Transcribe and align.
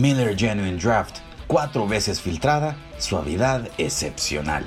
Miller 0.00 0.34
Genuine 0.34 0.78
Draft, 0.78 1.18
cuatro 1.46 1.86
veces 1.86 2.22
filtrada, 2.22 2.74
suavidad 2.96 3.68
excepcional. 3.76 4.66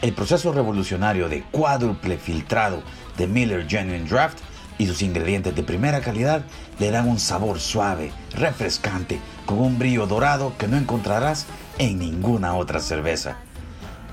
El 0.00 0.14
proceso 0.14 0.50
revolucionario 0.50 1.28
de 1.28 1.42
cuádruple 1.42 2.16
filtrado 2.16 2.82
de 3.18 3.26
Miller 3.26 3.68
Genuine 3.68 4.08
Draft 4.08 4.38
y 4.78 4.86
sus 4.86 5.02
ingredientes 5.02 5.54
de 5.54 5.62
primera 5.62 6.00
calidad 6.00 6.46
le 6.78 6.90
dan 6.90 7.06
un 7.06 7.18
sabor 7.18 7.60
suave, 7.60 8.12
refrescante, 8.34 9.20
con 9.44 9.58
un 9.58 9.78
brillo 9.78 10.06
dorado 10.06 10.54
que 10.56 10.68
no 10.68 10.78
encontrarás 10.78 11.44
en 11.76 11.98
ninguna 11.98 12.54
otra 12.54 12.80
cerveza. 12.80 13.36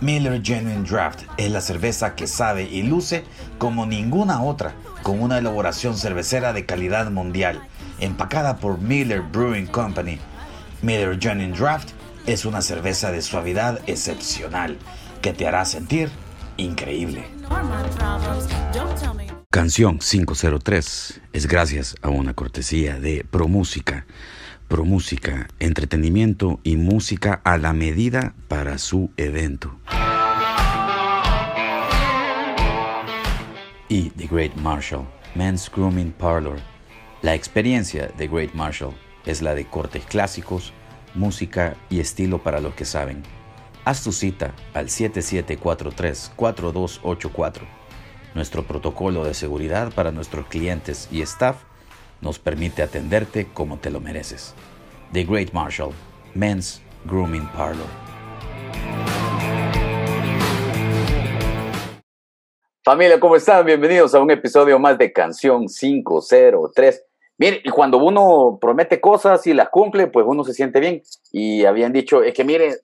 Miller 0.02 0.42
Genuine 0.44 0.84
Draft 0.84 1.22
es 1.38 1.50
la 1.52 1.62
cerveza 1.62 2.16
que 2.16 2.28
sabe 2.28 2.64
y 2.64 2.84
luce 2.84 3.24
como 3.60 3.86
ninguna 3.86 4.44
otra, 4.44 4.74
con 5.04 5.22
una 5.22 5.38
elaboración 5.38 5.96
cervecera 5.96 6.52
de 6.52 6.66
calidad 6.66 7.10
mundial, 7.12 7.62
empacada 8.02 8.58
por 8.58 8.80
Miller 8.80 9.22
Brewing 9.22 9.68
Company. 9.68 10.20
Miller 10.82 11.18
Genuine 11.20 11.58
Draft 11.58 11.90
es 12.26 12.46
una 12.46 12.62
cerveza 12.62 13.12
de 13.12 13.22
suavidad 13.22 13.82
excepcional 13.88 14.78
que 15.22 15.34
te 15.34 15.48
hará 15.48 15.66
sentir 15.66 16.10
increíble. 16.58 17.26
Canción 19.50 20.00
503 20.00 21.22
es 21.34 21.48
gracias 21.48 21.96
a 22.02 22.10
una 22.10 22.34
cortesía 22.34 23.00
de 23.00 23.26
ProMúsica. 23.30 24.06
ProMúsica, 24.68 25.48
entretenimiento 25.60 26.60
y 26.64 26.78
música 26.78 27.42
a 27.44 27.58
la 27.58 27.74
medida 27.74 28.36
para 28.48 28.78
su 28.78 29.10
evento. 29.18 29.80
Y 33.90 34.12
The 34.12 34.28
Great 34.28 34.56
Marshall, 34.56 35.08
Men's 35.34 35.70
Grooming 35.70 36.12
Parlor. 36.12 36.60
La 37.24 37.34
experiencia 37.34 38.12
de 38.16 38.28
Great 38.28 38.54
Marshall 38.54 38.94
es 39.26 39.42
la 39.42 39.56
de 39.56 39.66
cortes 39.66 40.06
clásicos, 40.06 40.74
música 41.16 41.76
y 41.90 42.00
estilo 42.00 42.44
para 42.44 42.60
los 42.60 42.76
que 42.76 42.86
saben. 42.86 43.24
Haz 43.86 44.04
tu 44.04 44.12
cita 44.12 44.54
al 44.74 44.88
7743-4284 44.88 47.80
nuestro 48.34 48.64
protocolo 48.64 49.26
de 49.26 49.34
seguridad 49.34 49.92
para 49.94 50.12
nuestros 50.12 50.48
clientes 50.48 51.08
y 51.12 51.22
staff 51.22 51.64
nos 52.22 52.40
permite 52.40 52.84
atenderte 52.84 53.48
como 53.54 53.78
te 53.78 53.90
lo 53.90 54.00
mereces. 54.00 54.54
The 55.14 55.24
Great 55.24 55.52
Marshall, 55.52 55.94
Men's 56.36 56.82
Grooming 57.06 57.48
Parlor. 57.50 57.88
Familia, 62.84 63.20
¿cómo 63.20 63.36
están? 63.36 63.66
Bienvenidos 63.66 64.16
a 64.16 64.20
un 64.20 64.32
episodio 64.32 64.80
más 64.80 64.98
de 64.98 65.12
Canción 65.12 65.68
503. 65.68 67.09
Mire, 67.40 67.62
y 67.64 67.70
cuando 67.70 67.98
uno 67.98 68.58
promete 68.60 69.00
cosas 69.00 69.48
y 69.48 69.54
las 69.54 69.70
cumple, 69.70 70.08
pues 70.08 70.26
uno 70.28 70.44
se 70.44 70.54
siente 70.54 70.80
bien. 70.80 71.02
Y 71.32 71.64
habían 71.66 71.94
dicho, 71.94 72.22
es 72.22 72.34
que 72.34 72.44
mire, 72.44 72.82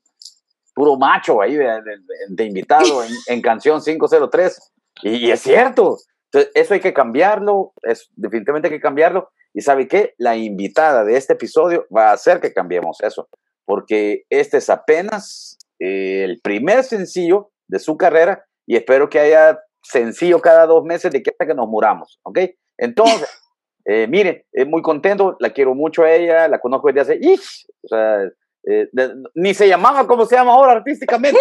puro 0.73 0.97
macho 0.97 1.41
ahí 1.41 1.55
de, 1.55 2.45
invitado 2.45 3.03
en, 3.03 3.11
en 3.27 3.41
Canción 3.41 3.81
503. 3.81 4.73
Y, 5.03 5.29
es 5.29 5.41
cierto. 5.41 5.97
Entonces, 6.31 6.51
eso 6.55 6.73
hay 6.73 6.79
que 6.79 6.93
cambiarlo, 6.93 7.73
es, 7.81 8.09
definitivamente 8.15 8.69
hay 8.69 8.73
que 8.73 8.81
cambiarlo. 8.81 9.29
Y 9.53 9.61
sabe 9.61 9.87
qué, 9.87 10.13
la 10.17 10.35
invitada 10.35 11.03
de 11.03 11.17
este 11.17 11.33
episodio 11.33 11.85
va 11.95 12.09
a 12.09 12.13
hacer 12.13 12.39
que 12.41 12.53
cambiemos 12.53 13.01
eso, 13.01 13.29
porque 13.65 14.23
este 14.29 14.57
es 14.57 14.69
apenas 14.69 15.57
eh, 15.79 16.23
el 16.23 16.41
primer 16.41 16.83
sencillo 16.83 17.51
de 17.67 17.79
su 17.79 17.97
carrera 17.97 18.45
y 18.65 18.75
espero 18.75 19.09
que 19.09 19.19
haya 19.19 19.59
sencillo 19.81 20.41
cada 20.41 20.65
dos 20.65 20.83
meses 20.83 21.11
de 21.11 21.23
que 21.23 21.31
hasta 21.31 21.45
que 21.45 21.53
nos 21.53 21.67
muramos, 21.67 22.19
¿ok? 22.23 22.39
Entonces, 22.77 23.29
eh, 23.85 24.07
mire, 24.07 24.45
muy 24.67 24.81
contento, 24.81 25.37
la 25.39 25.51
quiero 25.51 25.75
mucho 25.75 26.03
a 26.03 26.11
ella, 26.11 26.47
la 26.47 26.59
conozco 26.59 26.91
desde 26.91 27.01
hace, 27.01 27.19
o 27.83 27.87
sea, 27.87 28.23
eh, 28.67 28.89
ni 29.35 29.53
se 29.53 29.67
llamaba 29.67 30.07
como 30.07 30.25
se 30.25 30.35
llama 30.35 30.53
ahora 30.53 30.73
artísticamente. 30.73 31.39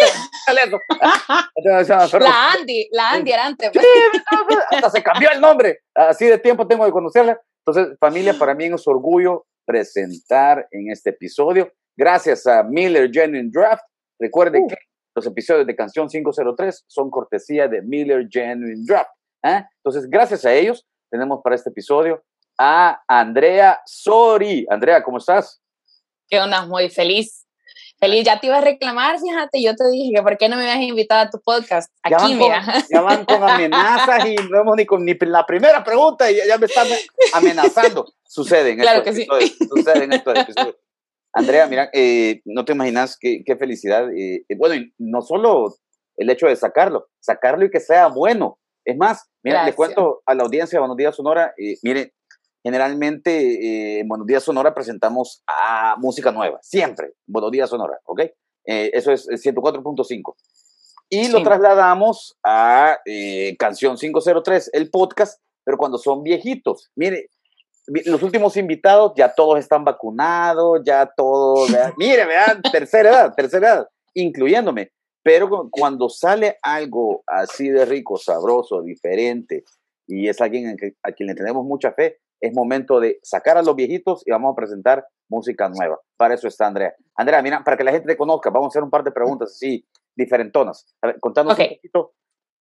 la 2.19 2.51
Andy, 2.51 2.87
la 2.91 3.11
Andy 3.13 3.31
era 3.31 3.45
antes. 3.47 3.71
Pues. 3.73 3.85
hasta 4.71 4.89
se 4.91 5.01
cambió 5.01 5.29
el 5.31 5.41
nombre. 5.41 5.79
Así 5.95 6.25
de 6.25 6.37
tiempo 6.37 6.67
tengo 6.67 6.85
de 6.85 6.91
conocerla. 6.91 7.41
Entonces, 7.65 7.97
familia, 7.99 8.35
para 8.37 8.53
mí 8.53 8.65
es 8.65 8.87
orgullo 8.87 9.47
presentar 9.65 10.67
en 10.69 10.91
este 10.91 11.09
episodio. 11.09 11.73
Gracias 11.97 12.45
a 12.45 12.61
Miller 12.61 13.09
Genuine 13.11 13.49
Draft. 13.51 13.83
Recuerden 14.19 14.63
uh. 14.63 14.67
que 14.67 14.77
los 15.15 15.25
episodios 15.25 15.65
de 15.65 15.75
Canción 15.75 16.07
503 16.07 16.83
son 16.87 17.09
cortesía 17.09 17.67
de 17.67 17.81
Miller 17.81 18.27
Genuine 18.29 18.83
Draft. 18.85 19.09
¿eh? 19.43 19.65
Entonces, 19.77 20.07
gracias 20.07 20.45
a 20.45 20.53
ellos, 20.53 20.85
tenemos 21.09 21.39
para 21.43 21.55
este 21.55 21.71
episodio 21.71 22.23
a 22.57 23.01
Andrea 23.07 23.81
Sori. 23.85 24.65
Andrea, 24.69 25.03
¿cómo 25.03 25.17
estás? 25.17 25.61
¿Qué 26.29 26.39
onda? 26.39 26.65
Muy 26.65 26.89
feliz. 26.89 27.45
Feliz, 27.97 28.25
ya 28.25 28.39
te 28.39 28.47
iba 28.47 28.57
a 28.57 28.61
reclamar, 28.61 29.19
fíjate, 29.19 29.63
yo 29.63 29.73
te 29.73 29.89
dije 29.89 30.11
que 30.15 30.21
por 30.21 30.37
qué 30.37 30.49
no 30.49 30.57
me 30.57 30.69
habías 30.69 30.85
invitado 30.85 31.21
a 31.21 31.29
tu 31.29 31.39
podcast. 31.41 31.91
Aquí, 32.03 32.31
ya 32.31 32.35
mira. 32.35 32.63
ya 32.89 33.01
van 33.01 33.23
con 33.23 33.41
amenazas 33.41 34.25
y 34.25 34.35
no 34.35 34.59
hemos 34.59 34.75
ni 34.75 34.85
con 34.85 35.05
ni 35.05 35.15
la 35.21 35.45
primera 35.45 35.81
pregunta 35.83 36.29
y 36.29 36.35
ya 36.45 36.57
me 36.57 36.65
están 36.65 36.87
amenazando. 37.33 38.05
Sucede 38.27 38.71
en 38.71 38.79
claro 38.79 39.01
que 39.01 39.13
sí. 39.13 39.25
sucede 39.69 40.03
en 40.03 40.13
estos 40.13 40.37
episodios. 40.37 40.75
Andrea, 41.31 41.67
mira, 41.67 41.89
eh, 41.93 42.41
no 42.45 42.65
te 42.65 42.73
imaginas 42.73 43.17
qué, 43.19 43.43
qué 43.45 43.55
felicidad. 43.55 44.09
Eh, 44.11 44.45
eh, 44.47 44.55
bueno, 44.57 44.75
y 44.75 44.93
no 44.97 45.21
solo 45.21 45.73
el 46.17 46.29
hecho 46.29 46.47
de 46.47 46.55
sacarlo, 46.55 47.07
sacarlo 47.19 47.65
y 47.65 47.71
que 47.71 47.79
sea 47.79 48.07
bueno. 48.07 48.59
Es 48.83 48.97
más, 48.97 49.29
mira, 49.41 49.65
le 49.65 49.73
cuento 49.73 50.21
a 50.25 50.35
la 50.35 50.43
audiencia, 50.43 50.79
buenos 50.79 50.95
días, 50.95 51.15
Sonora, 51.15 51.53
mire, 51.81 52.13
Generalmente 52.65 53.31
eh, 53.31 53.99
en 53.99 54.07
Buenos 54.07 54.25
Días 54.25 54.41
Sonora 54.41 54.73
presentamos 54.73 55.43
a 55.45 55.97
música 55.99 56.31
nueva, 56.31 56.57
siempre, 56.63 57.13
Buenos 57.27 57.51
Días 57.51 57.69
Sonora, 57.69 57.99
¿ok? 58.05 58.21
Eh, 58.65 58.89
eso 58.91 59.11
es 59.11 59.27
104.5. 59.27 60.33
Y 61.07 61.27
lo 61.27 61.43
trasladamos 61.43 62.39
a 62.43 62.97
eh, 63.05 63.55
Canción 63.59 63.97
503, 63.97 64.71
el 64.73 64.89
podcast, 64.89 65.39
pero 65.63 65.77
cuando 65.77 65.99
son 65.99 66.23
viejitos. 66.23 66.89
Mire, 66.95 67.29
los 68.05 68.23
últimos 68.23 68.57
invitados 68.57 69.11
ya 69.15 69.31
todos 69.35 69.59
están 69.59 69.85
vacunados, 69.85 70.81
ya 70.83 71.07
todos, 71.15 71.69
mire, 71.97 72.25
vean, 72.25 72.63
tercera 72.63 73.09
edad, 73.09 73.33
tercera 73.35 73.67
edad, 73.67 73.87
incluyéndome. 74.15 74.91
Pero 75.21 75.69
cuando 75.69 76.09
sale 76.09 76.57
algo 76.63 77.23
así 77.27 77.69
de 77.69 77.85
rico, 77.85 78.17
sabroso, 78.17 78.81
diferente, 78.81 79.65
y 80.07 80.29
es 80.29 80.41
alguien 80.41 80.75
a 81.03 81.11
quien 81.11 81.27
le 81.27 81.35
tenemos 81.35 81.63
mucha 81.63 81.91
fe, 81.91 82.21
es 82.39 82.53
momento 82.53 82.99
de 82.99 83.19
sacar 83.23 83.57
a 83.57 83.61
los 83.61 83.75
viejitos 83.75 84.23
y 84.25 84.31
vamos 84.31 84.53
a 84.53 84.55
presentar 84.55 85.05
música 85.29 85.69
nueva. 85.69 85.99
Para 86.17 86.35
eso 86.35 86.47
está 86.47 86.67
Andrea. 86.67 86.93
Andrea, 87.15 87.41
mira, 87.41 87.63
para 87.63 87.77
que 87.77 87.83
la 87.83 87.91
gente 87.91 88.07
te 88.07 88.17
conozca, 88.17 88.49
vamos 88.49 88.67
a 88.67 88.69
hacer 88.69 88.83
un 88.83 88.89
par 88.89 89.03
de 89.03 89.11
preguntas 89.11 89.51
así, 89.51 89.85
diferentonas. 90.15 90.85
A 91.01 91.07
ver, 91.07 91.19
contanos 91.19 91.57
un 91.57 91.67
poquito. 91.67 92.13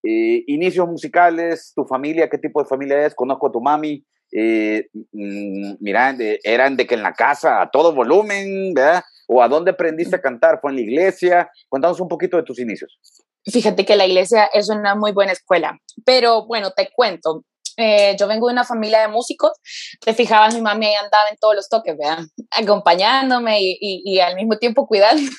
Eh, 0.02 0.44
inicios 0.48 0.86
musicales, 0.86 1.72
tu 1.74 1.84
familia, 1.84 2.28
qué 2.28 2.38
tipo 2.38 2.62
de 2.62 2.68
familia 2.68 3.06
es, 3.06 3.14
conozco 3.14 3.46
a 3.46 3.52
tu 3.52 3.60
mami, 3.60 4.04
eh, 4.32 4.88
mm, 4.92 5.74
mira, 5.80 6.14
eran 6.42 6.76
de 6.76 6.86
que 6.86 6.94
en 6.94 7.02
la 7.02 7.12
casa 7.12 7.62
a 7.62 7.70
todo 7.70 7.94
volumen, 7.94 8.74
¿verdad? 8.74 9.02
¿O 9.28 9.42
a 9.42 9.48
dónde 9.48 9.70
aprendiste 9.70 10.16
a 10.16 10.20
cantar? 10.20 10.58
¿Fue 10.60 10.70
en 10.70 10.76
la 10.76 10.82
iglesia? 10.82 11.50
Cuéntanos 11.68 12.00
un 12.00 12.08
poquito 12.08 12.36
de 12.36 12.42
tus 12.42 12.58
inicios. 12.58 12.98
Fíjate 13.46 13.84
que 13.84 13.96
la 13.96 14.06
iglesia 14.06 14.46
es 14.52 14.68
una 14.70 14.94
muy 14.94 15.12
buena 15.12 15.32
escuela, 15.32 15.78
pero 16.04 16.46
bueno, 16.46 16.70
te 16.72 16.90
cuento, 16.94 17.44
eh, 17.76 18.16
yo 18.18 18.26
vengo 18.26 18.48
de 18.48 18.52
una 18.52 18.64
familia 18.64 19.00
de 19.00 19.08
músicos, 19.08 19.52
te 20.00 20.14
fijabas, 20.14 20.54
mi 20.54 20.60
mami 20.60 20.94
andaba 20.94 21.28
en 21.30 21.36
todos 21.38 21.54
los 21.54 21.68
toques, 21.68 21.96
¿verdad? 21.96 22.24
Acompañándome 22.50 23.60
y, 23.60 23.78
y, 23.80 24.20
al 24.20 24.36
mismo 24.36 24.56
tiempo 24.58 24.86
cuidando. 24.86 25.30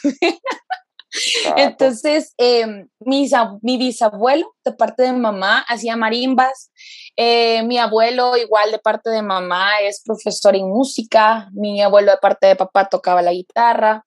Entonces, 1.56 2.34
eh, 2.38 2.66
mi, 3.00 3.30
mi, 3.62 3.78
bisabuelo 3.78 4.54
de 4.64 4.74
parte 4.74 5.04
de 5.04 5.14
mamá 5.14 5.60
hacía 5.68 5.96
marimbas, 5.96 6.72
eh, 7.16 7.64
mi 7.64 7.78
abuelo 7.78 8.36
igual 8.38 8.72
de 8.72 8.80
parte 8.80 9.10
de 9.10 9.22
mamá 9.22 9.80
es 9.82 10.02
profesor 10.04 10.56
en 10.56 10.68
música, 10.68 11.50
mi 11.54 11.82
abuelo 11.82 12.12
de 12.12 12.18
parte 12.18 12.48
de 12.48 12.56
papá 12.56 12.90
tocaba 12.90 13.22
la 13.22 13.32
guitarra. 13.32 14.04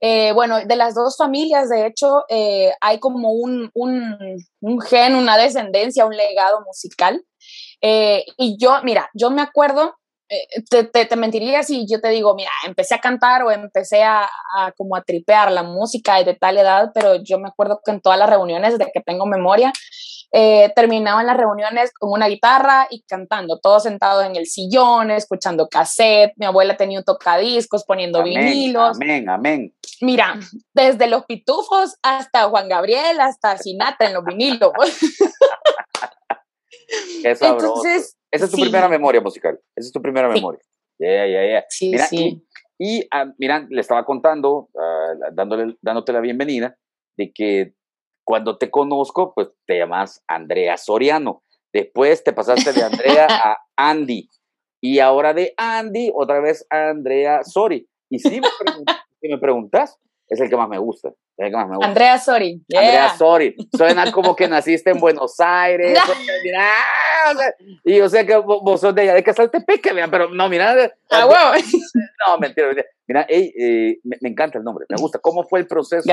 Eh, 0.00 0.32
bueno, 0.32 0.58
de 0.64 0.76
las 0.76 0.94
dos 0.94 1.16
familias, 1.16 1.70
de 1.70 1.86
hecho, 1.86 2.24
hay 2.80 3.00
como 3.00 3.30
un, 3.32 3.70
un, 3.72 4.18
un, 4.60 4.80
gen, 4.80 5.14
una 5.14 5.38
descendencia, 5.38 6.04
un 6.04 6.16
legado 6.16 6.60
musical. 6.66 7.24
Eh, 7.86 8.24
y 8.38 8.56
yo, 8.58 8.80
mira, 8.82 9.10
yo 9.12 9.30
me 9.30 9.42
acuerdo, 9.42 9.98
eh, 10.30 10.62
te, 10.70 11.04
te, 11.04 11.16
mentiría 11.16 11.62
si 11.62 11.86
yo 11.86 12.00
te 12.00 12.08
digo, 12.08 12.34
mira, 12.34 12.50
empecé 12.66 12.94
a 12.94 12.98
cantar 12.98 13.42
o 13.42 13.50
empecé 13.50 14.02
a, 14.02 14.26
como 14.78 14.96
a 14.96 15.02
tripear 15.02 15.52
la 15.52 15.62
música 15.62 16.24
de 16.24 16.32
tal 16.32 16.56
edad, 16.56 16.92
pero 16.94 17.16
yo 17.16 17.38
me 17.38 17.48
acuerdo 17.48 17.82
que 17.84 17.90
en 17.90 18.00
todas 18.00 18.18
las 18.18 18.30
reuniones, 18.30 18.78
desde 18.78 18.90
que 18.90 19.02
tengo 19.02 19.26
memoria, 19.26 19.70
eh, 20.32 20.72
terminaban 20.74 21.26
las 21.26 21.36
reuniones 21.36 21.92
con 21.92 22.10
una 22.10 22.26
guitarra 22.28 22.86
y 22.88 23.02
cantando, 23.02 23.60
todos 23.60 23.82
sentados 23.82 24.24
en 24.24 24.34
el 24.34 24.46
sillón, 24.46 25.10
escuchando 25.10 25.68
cassette. 25.68 26.32
Mi 26.36 26.46
abuela 26.46 26.78
tenía 26.78 27.00
un 27.00 27.04
tocadiscos, 27.04 27.84
poniendo 27.84 28.24
vinilos. 28.24 28.96
Amén, 28.96 29.28
amén. 29.28 29.74
Mira, 30.00 30.40
desde 30.72 31.06
los 31.06 31.26
pitufos 31.26 31.96
hasta 32.02 32.48
Juan 32.48 32.70
Gabriel, 32.70 33.20
hasta 33.20 33.58
Sinatra 33.58 34.06
en 34.06 34.14
los 34.14 34.24
vinilos. 34.24 34.72
Entonces, 37.24 38.16
esa 38.30 38.44
es 38.44 38.50
tu 38.50 38.60
primera 38.60 38.88
memoria 38.88 39.20
musical. 39.20 39.58
Esa 39.76 39.86
es 39.86 39.92
tu 39.92 40.02
primera 40.02 40.28
memoria. 40.28 40.60
Ya, 40.98 41.26
ya, 41.26 41.46
ya. 41.46 41.64
Sí, 41.68 41.96
sí. 41.98 42.44
Y 42.78 43.06
ah, 43.10 43.32
mira, 43.38 43.66
le 43.68 43.80
estaba 43.80 44.04
contando, 44.04 44.68
ah, 44.78 45.14
dándole, 45.32 45.76
dándote 45.80 46.12
la 46.12 46.20
bienvenida, 46.20 46.76
de 47.16 47.32
que 47.32 47.74
cuando 48.24 48.58
te 48.58 48.70
conozco, 48.70 49.32
pues 49.34 49.48
te 49.66 49.78
llamas 49.78 50.22
Andrea 50.26 50.76
Soriano. 50.76 51.42
Después 51.72 52.22
te 52.24 52.32
pasaste 52.32 52.72
de 52.72 52.82
Andrea 52.82 53.26
a 53.30 53.58
Andy. 53.76 54.28
Y 54.80 54.98
ahora 54.98 55.34
de 55.34 55.54
Andy, 55.56 56.12
otra 56.14 56.40
vez 56.40 56.66
Andrea 56.70 57.42
Sori. 57.42 57.88
Y 58.10 58.18
si 58.18 58.40
me, 58.40 58.48
si 59.20 59.28
me 59.28 59.38
preguntas, 59.38 59.98
es 60.28 60.40
el 60.40 60.48
que 60.48 60.56
más 60.56 60.68
me 60.68 60.78
gusta. 60.78 61.08
Es 61.08 61.46
el 61.46 61.50
que 61.50 61.56
más 61.56 61.68
me 61.68 61.76
gusta. 61.76 61.88
Andrea 61.88 62.18
Sori. 62.18 62.64
Andrea 62.74 63.14
Sori. 63.16 63.56
Suena 63.76 64.10
como 64.12 64.34
que 64.34 64.48
naciste 64.48 64.90
en 64.90 65.00
Buenos 65.00 65.38
Aires. 65.38 65.98
y 67.84 67.96
yo 67.98 68.08
sé 68.08 68.26
que 68.26 68.36
vos, 68.36 68.80
sos 68.80 68.94
de 68.94 69.02
allá 69.02 69.14
de 69.14 69.22
Casaltepeque, 69.22 69.90
pero 70.10 70.30
no, 70.30 70.48
mira. 70.48 70.92
Ah, 71.10 71.26
wow. 71.26 71.62
No, 72.26 72.38
mentira. 72.38 72.68
Mira, 73.06 73.26
eh, 73.28 73.98
me, 74.02 74.16
encanta 74.30 74.58
el 74.58 74.64
nombre, 74.64 74.86
me 74.88 74.96
gusta. 74.96 75.18
¿Cómo 75.18 75.44
fue 75.44 75.60
el 75.60 75.66
proceso 75.66 76.10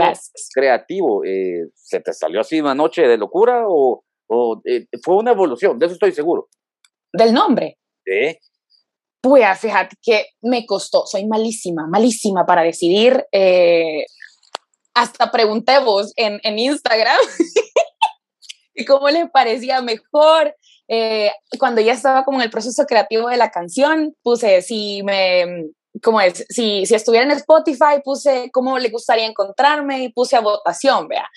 creativo? 0.54 1.24
Eh, 1.24 1.69
¿Se 1.74 2.02
te 2.02 2.12
salió 2.12 2.42
así 2.42 2.60
una 2.60 2.75
noche 2.75 3.08
de 3.08 3.18
locura 3.18 3.63
o, 3.66 4.04
o 4.28 4.62
eh, 4.66 4.88
fue 5.02 5.16
una 5.16 5.31
evolución? 5.31 5.80
De 5.80 5.86
eso 5.86 5.94
estoy 5.94 6.12
seguro. 6.12 6.50
¿Del 7.13 7.34
nombre? 7.34 7.78
Sí. 8.06 8.38
Pues 9.21 9.59
fíjate 9.59 9.95
que 10.01 10.25
me 10.41 10.65
costó, 10.65 11.06
soy 11.06 11.27
malísima, 11.27 11.85
malísima 11.88 12.45
para 12.45 12.63
decidir. 12.63 13.25
Eh, 13.31 14.06
hasta 14.94 15.31
pregunté 15.31 15.79
vos 15.79 16.12
en, 16.15 16.39
en 16.44 16.59
Instagram 16.59 17.18
y 18.73 18.85
cómo 18.85 19.09
le 19.09 19.27
parecía 19.27 19.81
mejor. 19.81 20.56
Eh, 20.88 21.31
cuando 21.59 21.81
ya 21.81 21.94
estaba 21.94 22.25
como 22.25 22.39
en 22.39 22.44
el 22.44 22.50
proceso 22.50 22.85
creativo 22.85 23.29
de 23.29 23.38
la 23.38 23.51
canción, 23.51 24.13
puse 24.23 24.62
si 24.62 25.03
me, 25.03 25.69
como 26.01 26.19
es, 26.19 26.45
si, 26.50 26.85
si 26.85 26.95
estuviera 26.95 27.25
en 27.25 27.31
Spotify, 27.31 28.01
puse 28.03 28.50
cómo 28.51 28.79
le 28.79 28.89
gustaría 28.89 29.25
encontrarme 29.25 30.03
y 30.03 30.12
puse 30.12 30.35
a 30.35 30.41
votación, 30.41 31.07
vea. 31.07 31.29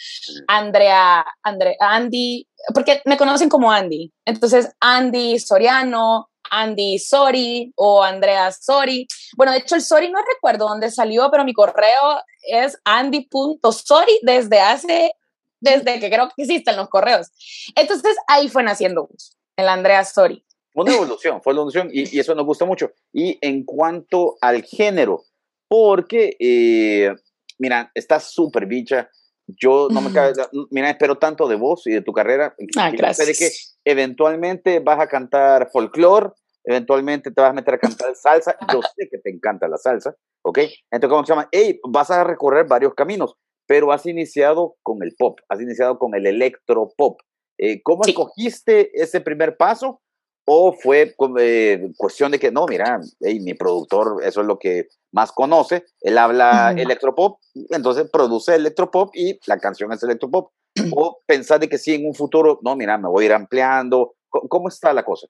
Andrea, 0.48 1.24
Andrea, 1.42 1.76
Andy, 1.80 2.48
porque 2.72 3.02
me 3.04 3.16
conocen 3.16 3.48
como 3.48 3.70
Andy. 3.70 4.12
Entonces, 4.24 4.70
Andy 4.80 5.38
Soriano, 5.38 6.30
Andy 6.54 6.98
Sori 6.98 7.72
o 7.76 8.02
Andrea 8.02 8.52
Sori. 8.52 9.06
Bueno, 9.36 9.52
de 9.52 9.58
hecho 9.58 9.74
el 9.74 9.82
Sori 9.82 10.10
no 10.10 10.18
recuerdo 10.34 10.68
dónde 10.68 10.90
salió, 10.90 11.30
pero 11.30 11.44
mi 11.44 11.52
correo 11.52 12.22
es 12.48 12.78
andy.sori 12.84 14.20
desde 14.22 14.60
hace, 14.60 15.12
desde 15.60 15.98
que 15.98 16.10
creo 16.10 16.28
que 16.28 16.42
existen 16.42 16.76
los 16.76 16.88
correos. 16.88 17.28
Entonces 17.74 18.16
ahí 18.28 18.48
fue 18.48 18.62
naciendo 18.62 19.08
el 19.56 19.68
Andrea 19.68 20.04
Sori. 20.04 20.44
Una 20.74 20.92
evolución, 20.92 21.40
fue 21.40 21.52
evolución 21.52 21.88
y, 21.92 22.18
eso 22.18 22.34
nos 22.34 22.46
gusta 22.46 22.64
mucho. 22.64 22.90
Y 23.12 23.38
en 23.40 23.64
cuanto 23.64 24.36
al 24.40 24.64
género, 24.64 25.22
porque, 25.68 26.36
eh, 26.38 27.14
mira, 27.58 27.90
está 27.94 28.18
súper 28.18 28.66
bicha. 28.66 29.08
Yo 29.46 29.88
no 29.90 30.00
me 30.00 30.10
cabe, 30.12 30.32
mira, 30.70 30.90
espero 30.90 31.18
tanto 31.18 31.46
de 31.46 31.56
vos 31.56 31.86
y 31.86 31.92
de 31.92 32.00
tu 32.00 32.12
carrera. 32.12 32.56
Ah, 32.76 32.90
gracias. 32.90 33.38
Que 33.38 33.50
eventualmente 33.84 34.80
vas 34.80 34.98
a 34.98 35.06
cantar 35.06 35.70
folclore, 35.70 36.30
eventualmente 36.64 37.30
te 37.30 37.40
vas 37.40 37.50
a 37.50 37.54
meter 37.54 37.74
a 37.74 37.78
cantar 37.78 38.14
salsa. 38.16 38.56
Yo 38.72 38.80
sé 38.82 39.08
que 39.10 39.18
te 39.18 39.30
encanta 39.30 39.68
la 39.68 39.76
salsa, 39.76 40.14
¿ok? 40.42 40.58
Entonces, 40.90 41.10
¿cómo 41.10 41.24
se 41.24 41.32
llama? 41.32 41.48
Hey, 41.52 41.80
vas 41.88 42.10
a 42.10 42.24
recorrer 42.24 42.66
varios 42.66 42.94
caminos, 42.94 43.34
pero 43.66 43.92
has 43.92 44.06
iniciado 44.06 44.76
con 44.82 45.02
el 45.02 45.14
pop, 45.16 45.38
has 45.48 45.60
iniciado 45.60 45.98
con 45.98 46.14
el 46.14 46.26
electropop. 46.26 47.20
Eh, 47.58 47.82
¿Cómo 47.82 48.02
escogiste 48.04 48.90
ese 49.00 49.20
primer 49.20 49.56
paso? 49.56 50.00
¿O 50.46 50.74
fue 50.74 51.14
eh, 51.38 51.90
cuestión 51.96 52.32
de 52.32 52.38
que, 52.38 52.50
no, 52.50 52.66
mira, 52.66 53.00
hey, 53.20 53.40
mi 53.40 53.54
productor, 53.54 54.22
eso 54.22 54.42
es 54.42 54.46
lo 54.46 54.58
que 54.58 54.88
más 55.10 55.32
conoce, 55.32 55.84
él 56.02 56.18
habla 56.18 56.74
electropop, 56.76 57.38
entonces 57.70 58.10
produce 58.10 58.54
electropop 58.54 59.10
y 59.14 59.38
la 59.46 59.58
canción 59.58 59.90
es 59.92 60.02
electropop? 60.02 60.52
¿O 60.94 61.20
pensás 61.24 61.60
de 61.60 61.68
que 61.68 61.78
sí, 61.78 61.94
en 61.94 62.06
un 62.06 62.14
futuro, 62.14 62.58
no, 62.62 62.76
mira, 62.76 62.98
me 62.98 63.08
voy 63.08 63.24
a 63.24 63.26
ir 63.26 63.32
ampliando? 63.32 64.16
¿Cómo 64.28 64.68
está 64.68 64.92
la 64.92 65.04
cosa? 65.04 65.28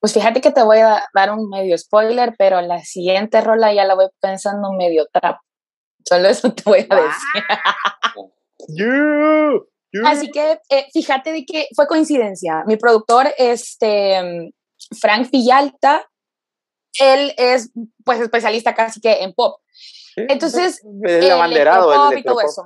Pues 0.00 0.12
fíjate 0.12 0.40
que 0.40 0.50
te 0.50 0.62
voy 0.62 0.78
a 0.78 1.06
dar 1.14 1.30
un 1.30 1.48
medio 1.48 1.76
spoiler, 1.76 2.34
pero 2.38 2.60
la 2.60 2.80
siguiente 2.80 3.40
rola 3.40 3.72
ya 3.72 3.84
la 3.84 3.94
voy 3.94 4.06
pensando 4.20 4.72
medio 4.72 5.06
trap. 5.12 5.38
Solo 6.08 6.28
eso 6.28 6.52
te 6.52 6.62
voy 6.64 6.86
a 6.88 6.96
decir. 6.96 7.44
Así 10.04 10.30
que 10.30 10.58
eh, 10.68 10.86
fíjate 10.92 11.32
de 11.32 11.44
que 11.44 11.68
fue 11.74 11.86
coincidencia. 11.86 12.64
Mi 12.66 12.76
productor, 12.76 13.32
este, 13.38 14.52
Frank 15.00 15.30
Villalta, 15.30 16.06
él 16.98 17.34
es 17.36 17.70
pues 18.04 18.20
especialista 18.20 18.74
casi 18.74 19.00
que 19.00 19.22
en 19.22 19.32
pop. 19.32 19.60
Entonces, 20.16 20.80
el 21.02 21.30
abanderado 21.30 22.08
del 22.08 22.20
y 22.20 22.22
todo 22.22 22.40
eso. 22.40 22.64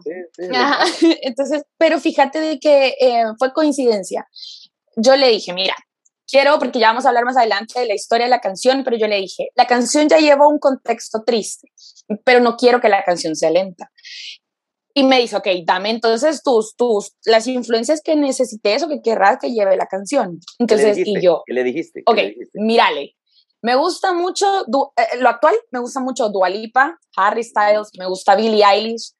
Entonces, 1.23 1.63
pero 1.79 1.99
fíjate 1.99 2.41
de 2.41 2.61
que 2.61 2.95
eh, 3.01 3.25
fue 3.39 3.53
coincidencia. 3.53 4.27
Yo 4.97 5.17
le 5.17 5.29
dije, 5.29 5.53
mira, 5.53 5.75
quiero, 6.31 6.59
porque 6.59 6.79
ya 6.79 6.89
vamos 6.89 7.05
a 7.05 7.09
hablar 7.09 7.25
más 7.25 7.37
adelante 7.37 7.81
de 7.81 7.87
la 7.87 7.95
historia 7.95 8.27
de 8.27 8.31
la 8.31 8.41
canción, 8.41 8.85
pero 8.85 8.97
yo 8.97 9.07
le 9.07 9.17
dije, 9.17 9.49
la 9.57 9.67
canción 9.67 10.09
ya 10.09 10.19
lleva 10.19 10.47
un 10.47 10.59
contexto 10.59 11.23
triste, 11.25 11.69
pero 12.25 12.41
no 12.41 12.57
quiero 12.57 12.81
que 12.81 12.89
la 12.89 13.03
canción 13.05 13.37
sea 13.37 13.51
lenta. 13.51 13.91
Y 14.93 15.05
me 15.05 15.21
dice, 15.21 15.37
ok, 15.37 15.47
dame 15.65 15.91
entonces 15.91 16.43
tus, 16.43 16.75
tus, 16.77 17.13
las 17.25 17.47
influencias 17.47 18.01
que 18.03 18.17
necesites 18.17 18.83
o 18.83 18.89
que 18.89 19.01
querrás 19.03 19.39
que 19.41 19.53
lleve 19.53 19.77
la 19.77 19.87
canción. 19.87 20.41
Entonces, 20.59 20.99
y 20.99 21.21
yo. 21.21 21.43
¿Qué 21.47 21.55
le 21.55 21.63
dijiste? 21.65 22.03
ok, 22.07 22.19
mírale. 22.55 23.15
Me 23.63 23.77
gusta 23.77 24.15
mucho, 24.15 24.47
eh, 24.97 25.19
lo 25.19 25.29
actual, 25.29 25.55
me 25.71 25.81
gusta 25.81 26.01
mucho 26.01 26.31
Dualipa, 26.31 26.99
Harry 27.17 27.45
Styles, 27.45 27.91
me 27.99 28.07
gusta 28.07 28.35
Billie 28.35 28.65
Eilish, 28.65 29.13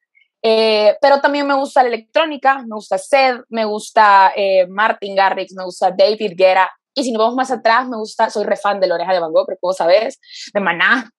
eh, 0.43 0.97
pero 1.01 1.21
también 1.21 1.47
me 1.47 1.55
gusta 1.55 1.83
la 1.83 1.89
electrónica, 1.89 2.59
me 2.61 2.75
gusta 2.75 2.97
Seth, 2.97 3.43
me 3.51 3.67
gusta 3.67 4.33
eh, 4.35 4.67
Martin 4.69 5.15
Garrix, 5.15 5.53
me 5.55 5.65
gusta 5.65 5.91
David 5.91 6.33
Guerra, 6.35 6.71
y 6.95 7.05
si 7.05 7.13
nos 7.13 7.21
vamos 7.21 7.37
más 7.37 7.51
atrás, 7.51 7.89
me 7.89 7.97
gusta, 7.97 8.31
soy 8.31 8.45
re 8.45 8.57
fan 8.57 8.81
de 8.81 8.87
la 8.87 8.95
oreja 8.97 9.13
de 9.13 9.21
Van 9.21 9.33
Gogh, 9.33 9.47
pero 9.47 9.59
como 9.61 9.73
sabes, 9.73 10.21
de 10.53 10.61
Maná. 10.61 11.11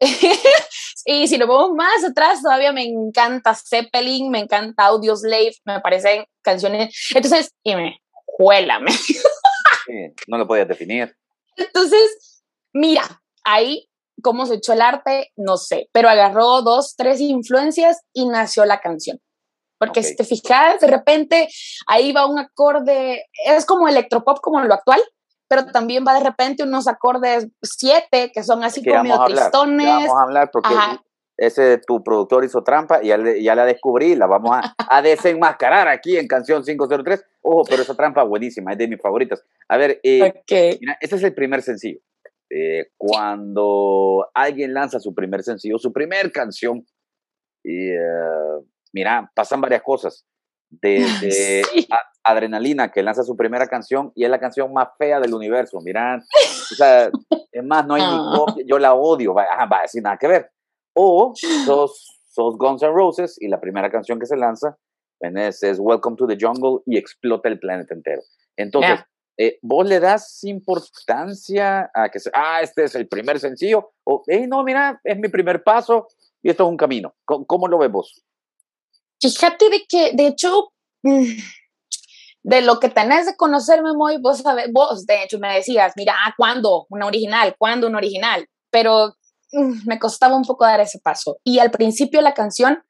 y 1.04 1.28
si 1.28 1.38
nos 1.38 1.48
vamos 1.48 1.72
más 1.72 2.04
atrás, 2.04 2.42
todavía 2.42 2.72
me 2.72 2.84
encanta 2.84 3.54
Zeppelin, 3.54 4.30
me 4.30 4.40
encanta 4.40 4.86
Audio 4.86 5.16
Slave, 5.16 5.52
me 5.64 5.80
parecen 5.80 6.24
canciones. 6.42 6.94
Entonces, 7.14 7.54
y 7.62 7.74
me, 7.74 8.00
juélame. 8.24 8.90
no 10.26 10.38
lo 10.38 10.46
podías 10.46 10.68
definir. 10.68 11.14
Entonces, 11.56 12.42
mira, 12.72 13.22
ahí 13.44 13.90
cómo 14.22 14.46
se 14.46 14.54
echó 14.54 14.72
el 14.72 14.82
arte, 14.82 15.32
no 15.36 15.56
sé, 15.56 15.88
pero 15.92 16.08
agarró 16.08 16.62
dos, 16.62 16.94
tres 16.96 17.20
influencias 17.20 18.00
y 18.12 18.26
nació 18.26 18.64
la 18.64 18.80
canción. 18.80 19.18
Porque 19.78 20.02
si 20.02 20.14
te 20.14 20.24
fijas, 20.24 20.80
de 20.80 20.88
repente 20.88 21.48
ahí 21.86 22.12
va 22.12 22.26
un 22.26 22.38
acorde, 22.38 23.24
es 23.46 23.64
como 23.64 23.88
electropop 23.88 24.40
como 24.40 24.60
lo 24.60 24.74
actual, 24.74 25.00
pero 25.50 25.66
también 25.66 26.04
va 26.06 26.14
de 26.14 26.24
repente 26.24 26.62
unos 26.62 26.86
acordes 26.86 27.48
siete 27.60 28.30
que 28.32 28.44
son 28.44 28.62
así 28.62 28.84
como 28.84 29.02
medio 29.02 29.24
tristones. 29.24 29.84
vamos 29.84 30.16
a 30.16 30.22
hablar 30.22 30.50
porque 30.52 30.72
ese 31.36 31.78
tu 31.78 32.04
productor 32.04 32.44
hizo 32.44 32.62
trampa 32.62 33.02
y 33.02 33.08
ya, 33.08 33.18
ya 33.40 33.56
la 33.56 33.64
descubrí, 33.64 34.14
la 34.14 34.28
vamos 34.28 34.52
a, 34.52 34.74
a, 34.78 35.02
desenmascarar 35.02 35.88
aquí 35.88 36.16
en 36.16 36.28
Canción 36.28 36.62
503. 36.62 37.24
Ojo, 37.42 37.64
pero 37.68 37.82
esa 37.82 37.96
trampa 37.96 38.22
buenísima, 38.22 38.72
es 38.72 38.78
de 38.78 38.86
mis 38.86 39.00
favoritas. 39.00 39.42
A 39.68 39.76
ver, 39.76 39.98
eh, 40.04 40.44
mira, 40.80 40.96
este 41.00 41.16
es 41.16 41.22
el 41.24 41.34
primer 41.34 41.62
sencillo. 41.62 41.98
Eh, 42.48 42.90
cuando 42.96 44.28
alguien 44.34 44.72
lanza 44.72 45.00
su 45.00 45.14
primer 45.14 45.42
sencillo, 45.42 45.78
su 45.78 45.92
primer 45.92 46.30
canción, 46.30 46.84
y, 47.64 47.90
eh, 47.90 47.98
mira, 48.92 49.32
pasan 49.34 49.60
varias 49.60 49.82
cosas. 49.82 50.24
Desde 50.70 51.62
Adrenalina, 52.24 52.90
que 52.90 53.02
lanza 53.02 53.22
su 53.22 53.36
primera 53.36 53.66
canción 53.66 54.12
y 54.14 54.24
es 54.24 54.30
la 54.30 54.38
canción 54.38 54.72
más 54.72 54.88
fea 54.98 55.20
del 55.20 55.34
universo. 55.34 55.80
Mira, 55.82 56.16
o 56.16 56.74
sea, 56.74 57.10
es 57.50 57.64
más, 57.64 57.86
no 57.86 57.94
hay 57.94 58.02
ni 58.02 58.08
ah. 58.08 58.32
copia, 58.36 58.64
yo 58.66 58.78
la 58.78 58.94
odio, 58.94 59.34
va, 59.34 59.44
va 59.66 59.78
a 59.78 59.82
decir 59.82 60.02
nada 60.02 60.16
que 60.16 60.28
ver. 60.28 60.50
O 60.94 61.32
sos, 61.66 62.20
sos 62.28 62.56
Guns 62.56 62.82
N' 62.82 62.92
Roses 62.92 63.36
y 63.40 63.48
la 63.48 63.60
primera 63.60 63.90
canción 63.90 64.18
que 64.18 64.26
se 64.26 64.36
lanza 64.36 64.76
es, 65.20 65.62
es 65.62 65.78
Welcome 65.78 66.16
to 66.16 66.26
the 66.26 66.36
Jungle 66.40 66.82
y 66.86 66.96
explota 66.96 67.48
el 67.48 67.58
planeta 67.58 67.94
entero. 67.94 68.22
Entonces, 68.56 69.00
eh, 69.36 69.58
¿vos 69.62 69.86
le 69.86 70.00
das 70.00 70.42
importancia 70.44 71.90
a 71.94 72.08
que, 72.08 72.18
ah, 72.34 72.60
este 72.62 72.84
es 72.84 72.94
el 72.94 73.08
primer 73.08 73.38
sencillo? 73.38 73.92
O, 74.04 74.22
hey, 74.26 74.46
no, 74.48 74.62
mira, 74.64 75.00
es 75.04 75.18
mi 75.18 75.28
primer 75.28 75.62
paso 75.62 76.08
y 76.42 76.50
esto 76.50 76.64
es 76.64 76.70
un 76.70 76.76
camino. 76.76 77.14
¿Cómo, 77.24 77.68
lo 77.68 77.78
ves 77.78 77.90
vos? 77.90 78.24
Fíjate 79.20 79.68
de 79.68 79.84
que, 79.88 80.12
de 80.14 80.26
hecho, 80.28 80.72
de 82.42 82.62
lo 82.62 82.80
que 82.80 82.88
tenés 82.88 83.26
de 83.26 83.36
conocerme 83.36 83.92
muy, 83.92 84.18
vos 84.18 84.38
sabés, 84.38 84.72
vos 84.72 85.04
de 85.06 85.24
hecho 85.24 85.38
me 85.38 85.54
decías, 85.54 85.92
mira, 85.96 86.14
ah, 86.24 86.34
¿cuándo 86.36 86.86
una 86.88 87.06
original? 87.06 87.54
¿Cuándo 87.58 87.86
una 87.86 87.98
original? 87.98 88.46
Pero 88.70 89.14
mm, 89.52 89.86
me 89.86 89.98
costaba 89.98 90.36
un 90.36 90.44
poco 90.44 90.64
dar 90.64 90.80
ese 90.80 91.00
paso. 91.00 91.38
Y 91.44 91.58
al 91.58 91.70
principio 91.70 92.20
la 92.22 92.34
canción 92.34 92.82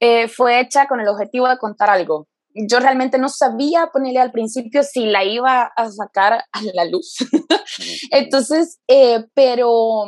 eh, 0.00 0.28
fue 0.28 0.60
hecha 0.60 0.86
con 0.86 1.00
el 1.00 1.08
objetivo 1.08 1.48
de 1.48 1.58
contar 1.58 1.90
algo. 1.90 2.28
Yo 2.54 2.80
realmente 2.80 3.18
no 3.18 3.28
sabía 3.28 3.90
ponerle 3.92 4.20
al 4.20 4.32
principio 4.32 4.82
si 4.82 5.04
la 5.04 5.24
iba 5.24 5.70
a 5.76 5.90
sacar 5.90 6.32
a 6.32 6.62
la 6.72 6.86
luz. 6.86 7.16
Entonces, 8.10 8.78
eh, 8.88 9.26
pero 9.34 10.06